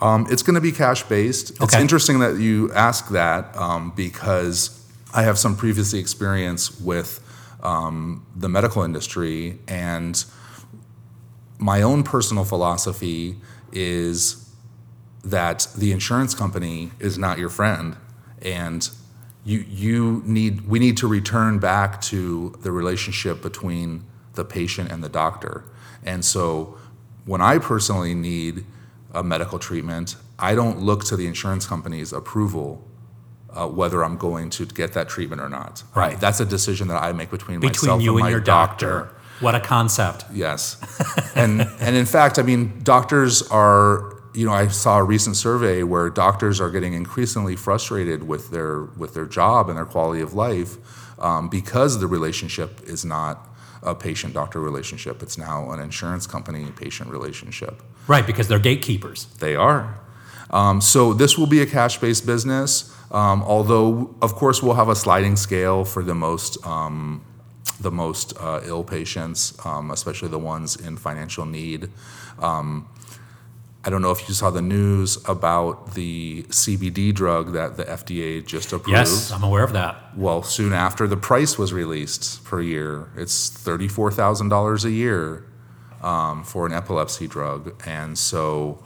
Um, 0.00 0.26
it's 0.30 0.42
going 0.42 0.54
to 0.54 0.60
be 0.60 0.72
cash 0.72 1.02
based. 1.02 1.60
It's 1.60 1.74
interesting 1.74 2.20
that 2.20 2.38
you 2.38 2.72
ask 2.72 3.08
that 3.08 3.56
um, 3.56 3.92
because 3.96 4.86
I 5.12 5.22
have 5.22 5.38
some 5.38 5.56
previous 5.56 5.92
experience 5.92 6.80
with 6.80 7.20
um, 7.62 8.24
the 8.36 8.48
medical 8.48 8.82
industry, 8.82 9.58
and 9.66 10.24
my 11.58 11.82
own 11.82 12.04
personal 12.04 12.44
philosophy 12.44 13.36
is 13.72 14.48
that 15.24 15.66
the 15.76 15.90
insurance 15.90 16.34
company 16.34 16.92
is 17.00 17.18
not 17.18 17.38
your 17.38 17.48
friend, 17.48 17.96
and 18.40 18.88
you 19.44 19.64
you 19.68 20.22
need 20.24 20.68
we 20.68 20.78
need 20.78 20.96
to 20.98 21.08
return 21.08 21.58
back 21.58 22.00
to 22.02 22.56
the 22.62 22.70
relationship 22.70 23.42
between 23.42 24.04
the 24.34 24.44
patient 24.44 24.92
and 24.92 25.02
the 25.02 25.08
doctor. 25.08 25.64
And 26.04 26.24
so, 26.24 26.78
when 27.24 27.40
I 27.40 27.58
personally 27.58 28.14
need 28.14 28.64
a 29.18 29.22
medical 29.22 29.58
treatment, 29.58 30.16
I 30.38 30.54
don't 30.54 30.80
look 30.80 31.04
to 31.06 31.16
the 31.16 31.26
insurance 31.26 31.66
company's 31.66 32.12
approval 32.12 32.88
uh, 33.50 33.66
whether 33.66 34.04
I'm 34.04 34.16
going 34.16 34.50
to 34.50 34.66
get 34.66 34.92
that 34.92 35.08
treatment 35.08 35.40
or 35.40 35.48
not. 35.48 35.82
Right. 35.94 36.18
That's 36.20 36.40
a 36.40 36.44
decision 36.44 36.88
that 36.88 37.02
I 37.02 37.12
make 37.12 37.30
between, 37.30 37.60
Between 37.60 37.88
myself 37.88 38.02
you 38.02 38.12
and 38.12 38.20
and 38.20 38.26
my 38.26 38.30
your 38.30 38.40
doctor. 38.40 39.10
What 39.40 39.54
a 39.54 39.60
concept. 39.60 40.24
Yes, 40.32 40.76
and 41.36 41.62
and 41.80 41.94
in 41.94 42.06
fact, 42.06 42.38
I 42.38 42.42
mean, 42.42 42.80
doctors 42.82 43.42
are. 43.50 44.16
You 44.34 44.46
know, 44.46 44.52
I 44.52 44.68
saw 44.68 44.98
a 44.98 45.02
recent 45.02 45.36
survey 45.36 45.82
where 45.82 46.10
doctors 46.10 46.60
are 46.60 46.70
getting 46.70 46.92
increasingly 46.92 47.56
frustrated 47.56 48.28
with 48.28 48.50
their 48.50 48.82
with 48.96 49.14
their 49.14 49.26
job 49.26 49.68
and 49.68 49.78
their 49.78 49.86
quality 49.86 50.20
of 50.20 50.34
life 50.34 50.76
um, 51.18 51.48
because 51.48 51.98
the 51.98 52.06
relationship 52.06 52.80
is 52.84 53.04
not 53.04 53.47
a 53.82 53.94
patient-doctor 53.94 54.60
relationship. 54.60 55.22
It's 55.22 55.38
now 55.38 55.70
an 55.70 55.80
insurance 55.80 56.26
company-patient 56.26 57.10
relationship. 57.10 57.82
Right, 58.06 58.26
because 58.26 58.48
they're 58.48 58.58
gatekeepers. 58.58 59.26
They 59.38 59.54
are. 59.54 59.98
Um, 60.50 60.80
so 60.80 61.12
this 61.12 61.36
will 61.36 61.46
be 61.46 61.60
a 61.60 61.66
cash-based 61.66 62.24
business, 62.26 62.94
um, 63.10 63.42
although 63.42 64.14
of 64.22 64.34
course 64.34 64.62
we'll 64.62 64.74
have 64.74 64.88
a 64.88 64.96
sliding 64.96 65.36
scale 65.36 65.84
for 65.84 66.02
the 66.02 66.14
most 66.14 66.64
um, 66.66 67.22
the 67.80 67.90
most 67.90 68.32
uh, 68.40 68.60
ill 68.64 68.82
patients, 68.82 69.54
um, 69.64 69.90
especially 69.90 70.28
the 70.28 70.38
ones 70.38 70.74
in 70.74 70.96
financial 70.96 71.46
need. 71.46 71.90
Um, 72.40 72.88
I 73.88 73.90
don't 73.90 74.02
know 74.02 74.10
if 74.10 74.28
you 74.28 74.34
saw 74.34 74.50
the 74.50 74.60
news 74.60 75.16
about 75.26 75.94
the 75.94 76.42
CBD 76.50 77.14
drug 77.14 77.54
that 77.54 77.78
the 77.78 77.84
FDA 77.84 78.44
just 78.44 78.70
approved. 78.70 78.90
Yes, 78.90 79.32
I'm 79.32 79.42
aware 79.42 79.64
of 79.64 79.72
that. 79.72 80.14
Well, 80.14 80.42
soon 80.42 80.74
after 80.74 81.06
the 81.06 81.16
price 81.16 81.56
was 81.56 81.72
released 81.72 82.44
per 82.44 82.60
year, 82.60 83.08
it's 83.16 83.48
thirty-four 83.48 84.10
thousand 84.10 84.50
dollars 84.50 84.84
a 84.84 84.90
year 84.90 85.46
um, 86.02 86.44
for 86.44 86.66
an 86.66 86.74
epilepsy 86.74 87.26
drug, 87.26 87.82
and 87.86 88.18
so, 88.18 88.84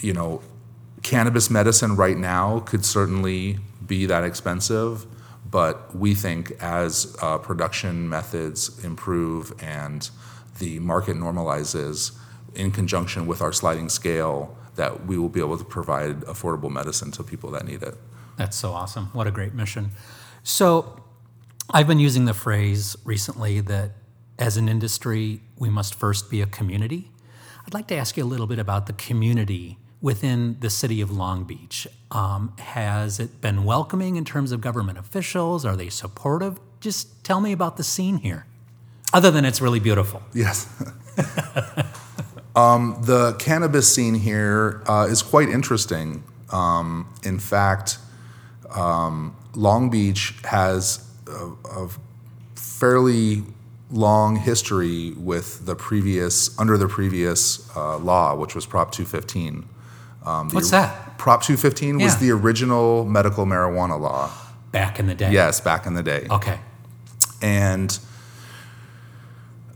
you 0.00 0.14
know, 0.14 0.40
cannabis 1.02 1.50
medicine 1.50 1.94
right 1.94 2.16
now 2.16 2.60
could 2.60 2.86
certainly 2.86 3.58
be 3.86 4.06
that 4.06 4.24
expensive, 4.24 5.04
but 5.50 5.94
we 5.94 6.14
think 6.14 6.52
as 6.52 7.14
uh, 7.20 7.36
production 7.36 8.08
methods 8.08 8.82
improve 8.82 9.52
and 9.62 10.08
the 10.58 10.78
market 10.78 11.18
normalizes, 11.18 12.12
in 12.54 12.70
conjunction 12.70 13.26
with 13.26 13.40
our 13.42 13.52
sliding 13.52 13.88
scale, 13.88 14.56
that 14.76 15.06
we 15.06 15.18
will 15.18 15.28
be 15.28 15.40
able 15.40 15.58
to 15.58 15.64
provide 15.64 16.20
affordable 16.22 16.70
medicine 16.70 17.10
to 17.12 17.22
people 17.22 17.50
that 17.50 17.66
need 17.66 17.82
it. 17.82 17.96
That's 18.36 18.56
so 18.56 18.72
awesome. 18.72 19.06
What 19.12 19.26
a 19.26 19.30
great 19.30 19.54
mission. 19.54 19.90
So, 20.42 21.02
I've 21.70 21.86
been 21.86 22.00
using 22.00 22.24
the 22.24 22.34
phrase 22.34 22.96
recently 23.04 23.60
that 23.60 23.92
as 24.38 24.56
an 24.56 24.68
industry, 24.68 25.40
we 25.56 25.70
must 25.70 25.94
first 25.94 26.30
be 26.30 26.40
a 26.40 26.46
community. 26.46 27.10
I'd 27.66 27.74
like 27.74 27.86
to 27.88 27.94
ask 27.94 28.16
you 28.16 28.24
a 28.24 28.26
little 28.26 28.46
bit 28.46 28.58
about 28.58 28.86
the 28.86 28.92
community 28.92 29.78
within 30.00 30.56
the 30.60 30.68
city 30.68 31.00
of 31.00 31.10
Long 31.10 31.44
Beach. 31.44 31.86
Um, 32.10 32.54
has 32.58 33.20
it 33.20 33.40
been 33.40 33.64
welcoming 33.64 34.16
in 34.16 34.24
terms 34.24 34.50
of 34.50 34.60
government 34.60 34.98
officials? 34.98 35.64
Are 35.64 35.76
they 35.76 35.88
supportive? 35.88 36.58
Just 36.80 37.22
tell 37.24 37.40
me 37.40 37.52
about 37.52 37.76
the 37.76 37.84
scene 37.84 38.18
here, 38.18 38.46
other 39.12 39.30
than 39.30 39.44
it's 39.44 39.60
really 39.60 39.80
beautiful. 39.80 40.22
Yes. 40.34 40.66
um, 42.54 42.98
the 43.02 43.34
cannabis 43.38 43.92
scene 43.92 44.14
here 44.14 44.82
uh, 44.86 45.06
is 45.08 45.22
quite 45.22 45.48
interesting. 45.48 46.24
Um, 46.50 47.12
in 47.22 47.38
fact, 47.38 47.98
um, 48.74 49.36
Long 49.54 49.90
Beach 49.90 50.34
has 50.44 51.08
a, 51.26 51.52
a 51.68 51.88
fairly 52.54 53.44
long 53.90 54.36
history 54.36 55.12
with 55.12 55.66
the 55.66 55.74
previous, 55.76 56.58
under 56.58 56.76
the 56.76 56.88
previous 56.88 57.70
uh, 57.76 57.98
law, 57.98 58.34
which 58.34 58.54
was 58.54 58.66
Prop 58.66 58.92
215. 58.92 59.68
Um, 60.24 60.50
What's 60.50 60.70
that? 60.70 61.18
Prop 61.18 61.42
215 61.42 61.98
was 61.98 62.16
the 62.18 62.30
original 62.30 63.04
medical 63.04 63.44
marijuana 63.44 64.00
law. 64.00 64.30
Back 64.72 64.98
in 64.98 65.06
the 65.06 65.14
day. 65.14 65.30
Yes, 65.30 65.60
back 65.60 65.86
in 65.86 65.94
the 65.94 66.02
day. 66.02 66.26
Okay. 66.30 66.58
And 67.42 67.98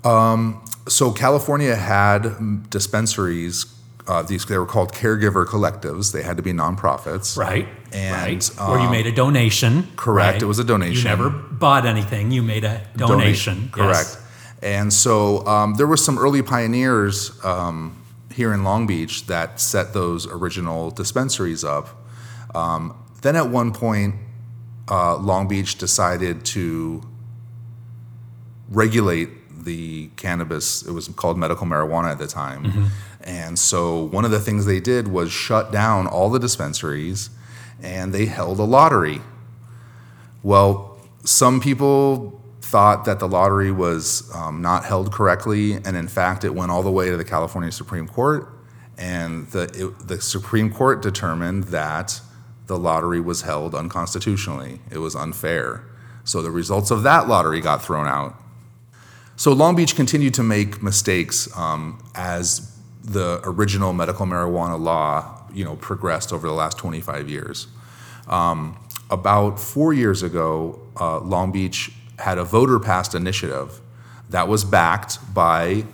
um, 0.05 0.65
so 0.89 1.13
California 1.13 1.75
had 1.75 2.71
dispensaries. 2.71 3.67
Uh, 4.09 4.23
these 4.23 4.45
they 4.47 4.57
were 4.57 4.67
called 4.67 4.93
caregiver 4.93 5.45
collectives. 5.45 6.13
They 6.13 6.23
had 6.23 6.37
to 6.37 6.43
be 6.43 6.53
nonprofits. 6.53 7.37
Right. 7.37 7.67
And, 7.93 8.15
right. 8.15 8.51
or 8.61 8.79
you 8.79 8.85
um, 8.85 8.93
made 8.93 9.07
a 9.07 9.13
donation. 9.13 9.89
correct, 9.97 10.35
right? 10.35 10.43
it 10.43 10.47
was 10.47 10.59
a 10.59 10.65
donation. 10.65 11.11
You 11.11 11.17
never 11.17 11.31
bought 11.31 11.87
anything. 11.87 12.31
You 12.31 12.43
made 12.43 12.65
a 12.65 12.87
donation. 12.97 13.71
Donate- 13.73 13.95
Yes. 13.97 14.15
Correct. 14.15 14.23
And 14.63 14.93
so 14.93 15.47
um, 15.47 15.75
there 15.75 15.87
were 15.87 15.97
some 15.97 16.19
early 16.19 16.43
pioneers 16.43 17.33
um, 17.45 18.03
here 18.33 18.53
in 18.53 18.65
Long 18.65 18.87
Beach 18.87 19.27
that 19.27 19.61
set 19.61 19.93
those 19.93 20.27
original 20.27 20.91
dispensaries 20.91 21.63
up. 21.65 21.89
Um, 22.55 22.97
then 23.23 23.37
at 23.37 23.49
one 23.49 23.73
point, 23.73 24.15
uh, 24.89 25.17
Long 25.17 25.49
Beach 25.49 25.77
decided 25.79 26.45
to 26.47 27.03
regulate 28.69 29.31
the 29.67 30.09
cannabis. 30.17 30.83
It 30.83 30.93
was 30.93 31.09
called 31.09 31.37
medical 31.37 31.67
marijuana 31.67 32.13
at 32.13 32.19
the 32.19 32.27
time. 32.27 32.65
Mm-hmm. 32.65 32.85
And 33.25 33.59
so 33.59 34.05
one 34.05 34.25
of 34.25 34.31
the 34.31 34.41
things 34.41 34.65
they 34.65 34.81
did 34.81 35.09
was 35.09 35.31
shut 35.31 35.71
down 35.71 36.07
all 36.07 36.31
the 36.31 36.39
dispensaries 36.39 37.29
and 37.83 38.13
they 38.15 38.27
held 38.27 38.59
a 38.59 38.65
lottery. 38.65 39.21
Well, 40.43 40.99
some 41.25 41.61
people 41.61 42.41
thought 42.61 43.05
that 43.05 43.19
the 43.19 43.29
lottery 43.29 43.71
was 43.71 44.33
um, 44.35 44.63
not 44.63 44.85
held 44.85 45.13
correctly, 45.13 45.75
and 45.75 45.97
in 45.97 46.09
fact, 46.09 46.45
it 46.45 46.55
went 46.55 46.71
all 46.71 46.83
the 46.83 46.91
way 46.91 47.11
to 47.11 47.17
the 47.17 47.25
California 47.25 47.71
Supreme 47.71 48.09
Court, 48.09 48.49
and 48.97 49.49
the 49.49 49.65
it, 49.75 50.09
the 50.09 50.21
Supreme 50.21 50.73
Court 50.73 51.03
determined 51.03 51.65
that 51.65 52.21
the 52.67 52.79
lottery 52.79 53.21
was 53.21 53.43
held 53.43 53.75
unconstitutionally. 53.75 54.81
It 54.91 54.99
was 54.99 55.15
unfair. 55.15 55.85
So 56.25 56.43
the 56.43 56.51
results 56.51 56.91
of 56.91 57.05
that 57.05 57.29
lottery 57.29 57.61
got 57.61 57.85
thrown 57.85 58.09
out. 58.09 58.35
So 59.39 59.53
Long 59.53 59.77
Beach 59.77 59.95
continued 59.95 60.33
to 60.35 60.43
make 60.43 60.83
mistakes 60.83 61.55
um, 61.59 62.03
as 62.15 62.75
the 63.05 63.41
original 63.45 63.93
medical 63.93 64.25
marijuana 64.25 64.81
law, 64.81 65.43
you 65.53 65.63
know, 65.63 65.77
progressed 65.77 66.33
over 66.33 66.47
the 66.47 66.55
last 66.55 66.79
25 66.79 67.29
years. 67.29 67.67
Um, 68.29 68.79
about 69.11 69.61
four 69.61 69.93
years 69.93 70.23
ago, 70.23 70.81
uh, 70.99 71.21
Long 71.21 71.53
Beach 71.53 71.93
had 72.19 72.39
a 72.39 72.45
voter 72.45 72.81
passed 72.81 73.15
initiative 73.15 73.79
that 74.31 74.49
was 74.49 74.65
backed 74.65 75.19
by 75.35 75.85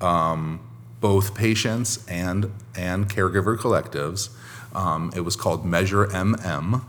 um, 0.00 0.60
both 1.00 1.34
patients 1.34 2.06
and, 2.06 2.52
and 2.76 3.08
caregiver 3.08 3.58
collectives. 3.58 4.30
Um, 4.72 5.12
it 5.16 5.20
was 5.22 5.34
called 5.34 5.66
Measure 5.66 6.06
MM, 6.06 6.84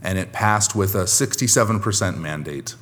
and 0.00 0.18
it 0.18 0.32
passed 0.32 0.76
with 0.76 0.94
a 0.94 1.04
67% 1.04 2.16
mandate. 2.16 2.76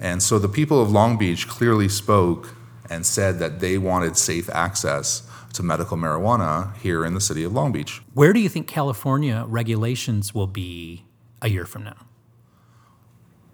And 0.00 0.22
so 0.22 0.38
the 0.38 0.48
people 0.48 0.80
of 0.80 0.90
Long 0.90 1.16
Beach 1.16 1.48
clearly 1.48 1.88
spoke 1.88 2.54
and 2.90 3.04
said 3.04 3.38
that 3.38 3.60
they 3.60 3.78
wanted 3.78 4.16
safe 4.16 4.48
access 4.50 5.22
to 5.54 5.62
medical 5.62 5.96
marijuana 5.96 6.76
here 6.76 7.04
in 7.04 7.14
the 7.14 7.20
city 7.20 7.42
of 7.42 7.52
Long 7.52 7.72
Beach. 7.72 8.02
Where 8.14 8.32
do 8.32 8.40
you 8.40 8.48
think 8.48 8.66
California 8.66 9.44
regulations 9.48 10.34
will 10.34 10.46
be 10.46 11.04
a 11.40 11.48
year 11.48 11.64
from 11.64 11.84
now? 11.84 12.06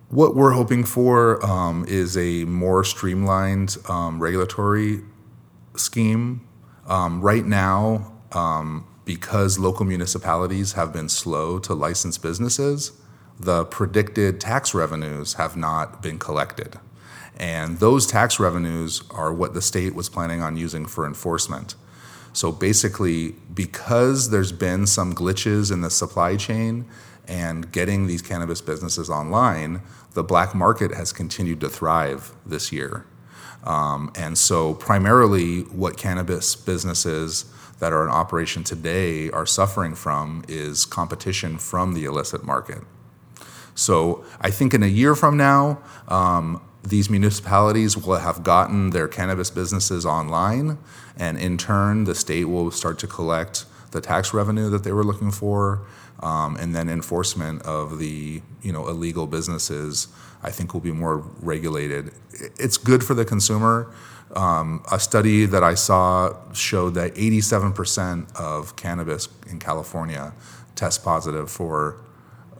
What 0.09 0.35
we're 0.35 0.53
hoping 0.53 0.85
for 0.85 1.45
um, 1.47 1.87
is 1.89 2.17
a 2.19 2.45
more 2.45 2.85
streamlined 2.85 3.77
um, 3.89 4.21
regulatory 4.21 5.01
scheme. 5.77 6.47
Um, 6.87 7.23
right 7.23 7.47
now, 7.47 8.13
um, 8.33 8.87
because 9.05 9.59
local 9.59 9.87
municipalities 9.87 10.73
have 10.73 10.93
been 10.93 11.09
slow 11.09 11.59
to 11.61 11.75
license 11.75 12.19
businesses, 12.19 12.93
the 13.43 13.65
predicted 13.65 14.41
tax 14.41 14.73
revenues 14.73 15.35
have 15.35 15.57
not 15.57 16.03
been 16.03 16.19
collected. 16.19 16.79
And 17.37 17.79
those 17.79 18.07
tax 18.07 18.39
revenues 18.39 19.03
are 19.11 19.33
what 19.33 19.53
the 19.53 19.63
state 19.63 19.95
was 19.95 20.09
planning 20.09 20.41
on 20.43 20.57
using 20.57 20.87
for 20.87 21.07
enforcement. 21.07 21.75
So 22.33 22.53
basically, 22.53 23.33
because 23.53 24.31
there's 24.31 24.53
been 24.53 24.87
some 24.87 25.15
glitches 25.15 25.73
in 25.73 25.81
the 25.81 25.91
supply 25.91 26.37
chain 26.37 26.87
and 27.27 27.71
getting 27.73 28.07
these 28.07 28.23
cannabis 28.23 28.61
businesses 28.61 29.11
online, 29.11 29.83
the 30.15 30.23
black 30.23 30.55
market 30.55 30.95
has 30.95 31.13
continued 31.13 31.61
to 31.61 31.69
thrive 31.69 32.33
this 32.47 32.73
year. 32.73 33.07
Um, 33.65 34.13
and 34.17 34.37
so, 34.37 34.75
primarily, 34.75 35.61
what 35.63 35.97
cannabis 35.97 36.57
businesses 36.57 37.45
that 37.79 37.93
are 37.93 38.05
in 38.05 38.11
operation 38.11 38.65
today 38.65 39.31
are 39.31 39.47
suffering 39.47 39.95
from 39.95 40.45
is 40.49 40.85
competition 40.85 41.59
from 41.59 41.95
the 41.95 42.05
illicit 42.05 42.45
market. 42.45 42.83
So, 43.75 44.25
I 44.41 44.51
think 44.51 44.75
in 44.75 44.83
a 44.83 44.87
year 44.87 45.15
from 45.15 45.37
now, 45.37 45.81
um, 46.09 46.61
these 46.83 47.09
municipalities 47.09 47.97
will 47.97 48.17
have 48.17 48.43
gotten 48.43 48.91
their 48.91 49.09
cannabis 49.09 49.51
businesses 49.51 50.05
online, 50.05 50.79
and 51.17 51.39
in 51.39 51.57
turn, 51.57 52.05
the 52.05 52.15
state 52.15 52.45
will 52.45 52.71
start 52.71 52.99
to 53.01 53.07
collect 53.07 53.65
the 53.93 54.01
tax 54.01 54.35
revenue 54.35 54.69
that 54.71 54.85
they 54.85 54.93
were 54.93 55.05
looking 55.05 55.31
for, 55.31 55.87
um, 56.21 56.57
and 56.57 56.75
then 56.75 56.89
enforcement 56.89 57.63
of 57.63 57.99
the 57.99 58.43
you 58.63 58.73
know 58.73 58.89
illegal 58.89 59.27
businesses. 59.27 60.09
I 60.43 60.51
think 60.51 60.75
will 60.75 60.81
be 60.81 60.93
more 60.93 61.19
regulated. 61.41 62.13
It's 62.59 62.77
good 62.77 63.05
for 63.05 63.15
the 63.15 63.25
consumer. 63.25 63.93
Um, 64.35 64.83
a 64.91 64.99
study 64.99 65.45
that 65.47 65.63
I 65.63 65.75
saw 65.75 66.35
showed 66.53 66.95
that 66.95 67.15
87% 67.15 68.35
of 68.35 68.75
cannabis 68.77 69.29
in 69.49 69.59
California 69.59 70.33
test 70.75 71.05
positive 71.05 71.51
for 71.51 72.01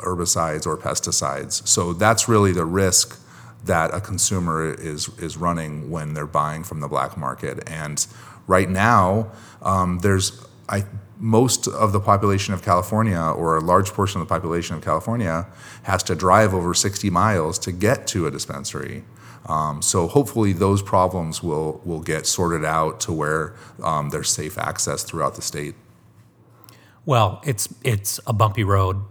herbicides 0.03 0.67
or 0.67 0.77
pesticides. 0.77 1.67
So 1.67 1.93
that's 1.93 2.29
really 2.29 2.53
the 2.53 2.65
risk 2.65 3.19
that 3.65 3.95
a 3.95 4.01
consumer 4.01 4.73
is 4.75 5.09
is 5.19 5.37
running 5.37 5.91
when 5.91 6.15
they're 6.15 6.27
buying 6.27 6.65
from 6.65 6.81
the 6.81 6.89
black 6.89 7.17
market. 7.17 7.63
And 7.69 8.05
right 8.47 8.69
now, 8.69 9.31
um, 9.63 10.01
there's 10.01 10.45
I 10.69 10.85
most 11.19 11.69
of 11.69 11.93
the 11.93 12.01
population 12.01 12.53
of 12.53 12.63
California, 12.63 13.21
or 13.21 13.57
a 13.57 13.61
large 13.61 13.93
portion 13.93 14.21
of 14.21 14.27
the 14.27 14.35
population 14.35 14.75
of 14.75 14.83
California, 14.83 15.47
has 15.85 16.03
to 16.03 16.17
drive 16.17 16.53
over 16.53 16.75
60 16.75 17.09
miles 17.11 17.61
to 17.61 17.71
get 17.71 18.09
to 18.09 18.27
a 18.27 18.31
dispensary. 18.31 19.05
Um, 19.47 19.83
so 19.83 20.09
hopefully 20.09 20.53
those 20.53 20.83
problems 20.83 21.43
will 21.43 21.81
will 21.85 22.01
get 22.01 22.27
sorted 22.27 22.65
out 22.65 23.01
to 23.01 23.13
where 23.13 23.55
um, 23.83 24.11
there's 24.11 24.31
safe 24.31 24.59
access 24.59 25.03
throughout 25.05 25.35
the 25.35 25.43
state. 25.43 25.75
Well, 27.05 27.41
it's 27.45 27.69
it's 27.83 28.21
a 28.27 28.33
bumpy 28.33 28.65
road, 28.65 29.03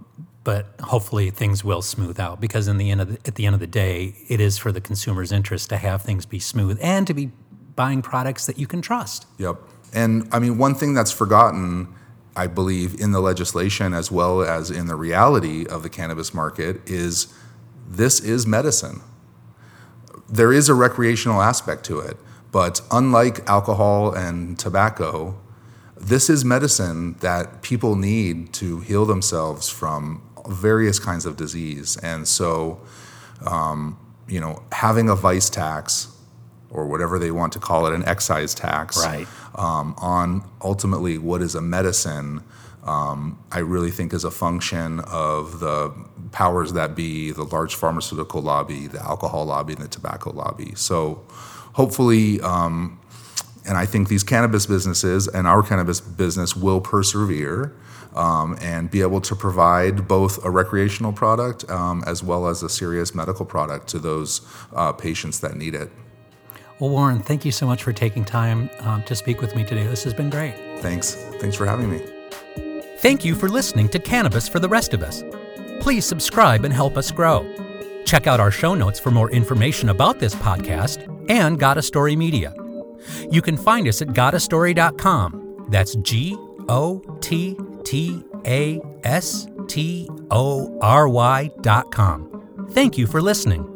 but 0.44 0.74
hopefully 0.82 1.30
things 1.30 1.64
will 1.64 1.82
smooth 1.82 2.20
out 2.20 2.42
because 2.42 2.68
in 2.68 2.78
the 2.78 2.90
end 2.90 3.02
of 3.02 3.10
the, 3.10 3.20
at 3.28 3.36
the 3.36 3.46
end 3.46 3.54
of 3.54 3.60
the 3.60 3.68
day, 3.68 4.16
it 4.28 4.40
is 4.40 4.58
for 4.58 4.72
the 4.72 4.82
consumer's 4.82 5.32
interest 5.32 5.70
to 5.70 5.78
have 5.78 6.02
things 6.02 6.26
be 6.26 6.40
smooth 6.40 6.80
and 6.82 7.06
to 7.08 7.14
be 7.14 7.32
buying 7.76 8.02
products 8.02 8.46
that 8.48 8.58
you 8.58 8.68
can 8.68 8.82
trust. 8.82 9.28
Yep. 9.38 9.58
And 9.94 10.28
I 10.32 10.40
mean, 10.40 10.58
one 10.58 10.74
thing 10.74 10.94
that's 10.94 11.12
forgotten, 11.12 11.94
I 12.36 12.48
believe, 12.48 13.00
in 13.00 13.12
the 13.12 13.20
legislation 13.20 13.94
as 13.94 14.12
well 14.12 14.42
as 14.42 14.72
in 14.72 14.88
the 14.88 14.96
reality 14.96 15.66
of 15.66 15.84
the 15.84 15.90
cannabis 15.90 16.34
market 16.34 16.90
is 16.90 17.34
this 17.88 18.20
is 18.20 18.48
medicine. 18.48 19.02
There 20.30 20.54
is 20.54 20.70
a 20.70 20.74
recreational 20.74 21.42
aspect 21.42 21.84
to 21.86 22.00
it, 22.00 22.18
but 22.52 22.82
unlike 22.90 23.48
alcohol 23.50 24.14
and 24.14 24.58
tobacco, 24.58 25.38
this 25.98 26.30
is 26.30 26.44
medicine 26.44 27.14
that 27.20 27.62
people 27.62 27.96
need 27.96 28.54
to 28.54 28.80
heal 28.80 29.06
themselves 29.06 29.70
from 29.70 30.22
various 30.48 31.00
kinds 31.00 31.26
of 31.26 31.38
disease. 31.38 31.98
And 31.98 32.28
so, 32.28 32.82
um, 33.46 33.98
you 34.28 34.40
know, 34.40 34.64
having 34.72 35.10
a 35.10 35.16
vice 35.16 35.50
tax 35.50 36.08
or 36.70 36.88
whatever 36.88 37.20
they 37.20 37.32
want 37.32 37.54
to 37.54 37.60
call 37.60 37.86
it, 37.88 37.94
an 37.94 38.04
excise 38.08 38.54
tax 38.54 38.98
Right. 38.98 39.28
um, 39.56 39.94
on 39.98 40.44
ultimately 40.62 41.18
what 41.18 41.42
is 41.42 41.54
a 41.54 41.62
medicine, 41.62 42.42
um, 42.84 43.38
I 43.52 43.60
really 43.60 43.92
think 43.92 44.14
is 44.14 44.24
a 44.24 44.32
function 44.32 45.02
of 45.02 45.60
the 45.60 45.94
powers 46.32 46.74
that 46.74 46.96
be, 46.96 47.32
the 47.32 47.44
large 47.44 47.76
pharmaceutical 47.76 48.42
lobby, 48.42 48.88
the 48.88 49.04
alcohol 49.04 49.46
lobby, 49.46 49.74
and 49.74 49.82
the 49.84 49.88
tobacco 49.88 50.32
lobby. 50.32 50.74
So 50.76 51.24
hopefully, 51.74 52.40
um, 52.42 53.00
and 53.66 53.78
I 53.78 53.86
think 53.86 54.10
these 54.10 54.24
cannabis 54.24 54.66
businesses 54.66 55.28
and 55.28 55.48
our 55.48 55.64
cannabis 55.64 56.02
business 56.02 56.56
will 56.56 56.82
persevere 56.82 57.76
um, 58.16 58.58
and 58.62 58.90
be 58.90 59.02
able 59.02 59.22
to 59.22 59.36
provide 59.36 60.08
both 60.08 60.44
a 60.44 60.50
recreational 60.50 61.14
product 61.14 61.70
um, 61.70 62.04
as 62.06 62.24
well 62.24 62.48
as 62.48 62.64
a 62.64 62.70
serious 62.70 63.16
medical 63.16 63.46
product 63.46 63.88
to 63.90 64.00
those 64.00 64.42
uh, 64.74 64.92
patients 64.92 65.40
that 65.40 65.56
need 65.56 65.76
it. 65.76 65.90
Well, 66.80 66.90
Warren, 66.90 67.20
thank 67.20 67.46
you 67.46 67.52
so 67.52 67.68
much 67.68 67.84
for 67.84 67.94
taking 67.94 68.26
time 68.26 68.70
um, 68.80 69.04
to 69.04 69.16
speak 69.16 69.40
with 69.40 69.56
me 69.56 69.64
today. 69.64 69.86
This 69.86 70.04
has 70.04 70.14
been 70.14 70.32
great. 70.32 70.56
Thanks. 70.80 71.14
Thanks 71.40 71.56
for 71.56 71.66
having 71.68 71.92
me. 71.92 72.02
Thank 72.98 73.24
you 73.24 73.36
for 73.36 73.50
listening 73.50 73.88
to 73.90 74.00
Cannabis 74.00 74.48
for 74.48 74.60
the 74.60 74.70
Rest 74.70 74.94
of 74.94 75.04
Us. 75.04 75.24
Please 75.80 76.06
subscribe 76.06 76.66
and 76.66 76.74
help 76.74 76.98
us 76.98 77.12
grow. 77.12 77.46
Check 78.06 78.28
out 78.28 78.40
our 78.40 78.52
show 78.52 78.74
notes 78.74 79.00
for 79.00 79.12
more 79.12 79.30
information 79.32 79.90
about 79.90 80.20
this 80.20 80.36
podcast 80.36 81.08
and 81.30 81.60
Gotta 81.60 81.82
Story 81.82 82.16
Media. 82.16 82.54
You 83.30 83.42
can 83.42 83.58
find 83.58 83.88
us 83.88 84.02
at 84.02 84.10
gottastory.com. 84.10 85.68
That's 85.70 85.96
G 85.96 86.38
O 86.70 87.00
T 87.22 87.58
T 87.84 88.24
A 88.46 88.82
S 89.04 89.48
T 89.68 90.10
O 90.30 90.78
R 90.82 91.08
Y.com. 91.08 92.68
Thank 92.72 92.98
you 92.98 93.08
for 93.08 93.22
listening. 93.22 93.71